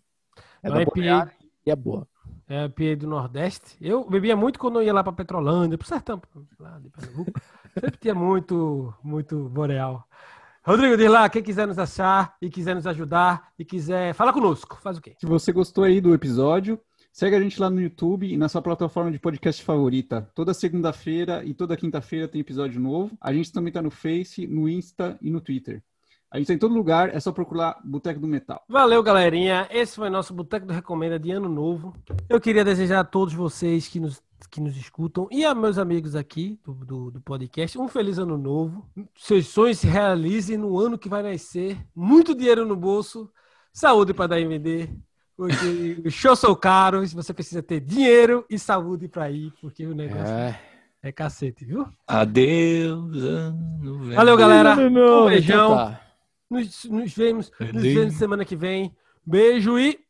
É 0.62 0.71
Uma 0.71 0.83
IPA 0.83 1.33
e 1.67 1.71
é 1.71 1.77
boa. 1.77 2.09
É 2.49 2.69
PA 2.69 2.97
do 2.99 3.07
Nordeste. 3.07 3.77
Eu 3.81 4.09
bebia 4.09 4.37
muito 4.37 4.59
quando 4.59 4.79
eu 4.79 4.83
ia 4.83 4.93
lá 4.93 5.03
pra 5.03 5.13
Petrolândia, 5.13 5.79
pro 5.79 5.87
Sertão, 5.87 6.21
lá 6.59 6.79
de 6.79 6.91
Pernambuco. 6.91 7.41
Sempre 7.73 7.99
tinha 7.99 8.15
muito, 8.15 8.95
muito 9.03 9.49
boreal. 9.49 10.07
Rodrigo, 10.67 10.97
diz 10.97 11.11
lá, 11.11 11.29
quem 11.29 11.43
quiser 11.43 11.67
nos 11.67 11.79
achar 11.79 12.37
e 12.41 12.49
quiser 12.49 12.75
nos 12.75 12.87
ajudar 12.87 13.53
e 13.59 13.65
quiser 13.65 14.15
falar 14.15 14.33
conosco, 14.33 14.79
faz 14.83 14.97
o 14.97 15.01
quê? 15.01 15.15
Se 15.19 15.27
você 15.27 15.53
gostou 15.53 15.85
aí 15.85 16.01
do 16.01 16.15
episódio, 16.15 16.81
segue 17.13 17.37
a 17.37 17.41
gente 17.41 17.61
lá 17.61 17.69
no 17.69 17.81
YouTube 17.81 18.33
e 18.33 18.37
na 18.37 18.49
sua 18.49 18.63
plataforma 18.63 19.11
de 19.11 19.19
podcast 19.19 19.63
favorita. 19.63 20.31
Toda 20.35 20.55
segunda-feira 20.55 21.45
e 21.45 21.53
toda 21.53 21.77
quinta-feira 21.77 22.27
tem 22.29 22.41
episódio 22.41 22.81
novo. 22.81 23.17
A 23.21 23.33
gente 23.33 23.53
também 23.53 23.73
tá 23.73 23.83
no 23.83 23.91
Face, 23.91 24.47
no 24.47 24.69
Insta 24.69 25.19
e 25.21 25.31
no 25.31 25.41
Twitter. 25.41 25.83
A 26.35 26.38
gente 26.38 26.49
tá 26.49 26.55
em 26.55 26.59
todo 26.59 26.75
lugar, 26.75 27.14
é 27.14 27.20
só 27.20 27.31
procurar 27.31 27.79
Boteco 27.85 28.18
do 28.18 28.27
Metal. 28.27 28.61
Valeu, 28.68 29.01
galerinha. 29.05 29.68
Esse 29.70 29.94
foi 29.94 30.11
nosso 30.11 30.35
Boteco 30.35 30.66
do 30.66 30.73
Recomenda 30.73 31.16
de 31.16 31.31
Ano 31.31 31.49
Novo. 31.49 31.94
Eu 32.29 32.40
queria 32.40 32.64
desejar 32.64 32.99
a 32.99 33.05
todos 33.05 33.33
vocês 33.33 33.87
que 33.87 34.01
nos, 34.01 34.20
que 34.51 34.61
nos 34.61 34.77
escutam 34.77 35.29
e 35.31 35.44
a 35.44 35.55
meus 35.55 35.79
amigos 35.79 36.16
aqui 36.16 36.59
do, 36.64 36.75
do, 36.75 37.11
do 37.12 37.20
podcast 37.20 37.79
um 37.79 37.87
feliz 37.87 38.18
Ano 38.18 38.37
Novo. 38.37 38.85
Seus 39.16 39.47
sonhos 39.47 39.79
se 39.79 39.87
realizem 39.87 40.57
no 40.59 40.77
ano 40.77 40.99
que 40.99 41.09
vai 41.09 41.23
nascer. 41.23 41.79
Muito 41.94 42.35
dinheiro 42.35 42.66
no 42.66 42.75
bolso, 42.75 43.31
saúde 43.73 44.12
para 44.12 44.27
dar 44.27 44.40
e 44.40 44.44
vender. 44.44 44.90
Porque 45.37 46.03
os 46.05 46.14
shows 46.14 46.40
são 46.40 46.53
caros, 46.57 47.12
você 47.12 47.33
precisa 47.33 47.62
ter 47.62 47.79
dinheiro 47.79 48.44
e 48.51 48.59
saúde 48.59 49.07
para 49.07 49.31
ir, 49.31 49.53
porque 49.61 49.87
o 49.87 49.94
negócio 49.94 50.35
é, 50.35 50.59
É. 51.01 51.12
cacete, 51.12 51.64
viu? 51.64 51.87
Adeus, 52.09 53.23
ano 53.23 53.99
velho. 54.01 54.16
Valeu, 54.16 54.37
galera. 54.37 54.75
Não, 54.75 54.90
não, 54.90 55.27
um 55.27 55.29
beijão. 55.29 55.97
Nos, 56.55 56.85
nos 56.85 57.14
vemos, 57.14 57.53
nos 57.73 57.83
vemos 57.83 58.14
semana 58.14 58.45
que 58.45 58.55
vem. 58.55 58.95
Beijo 59.27 59.79
e 59.79 60.04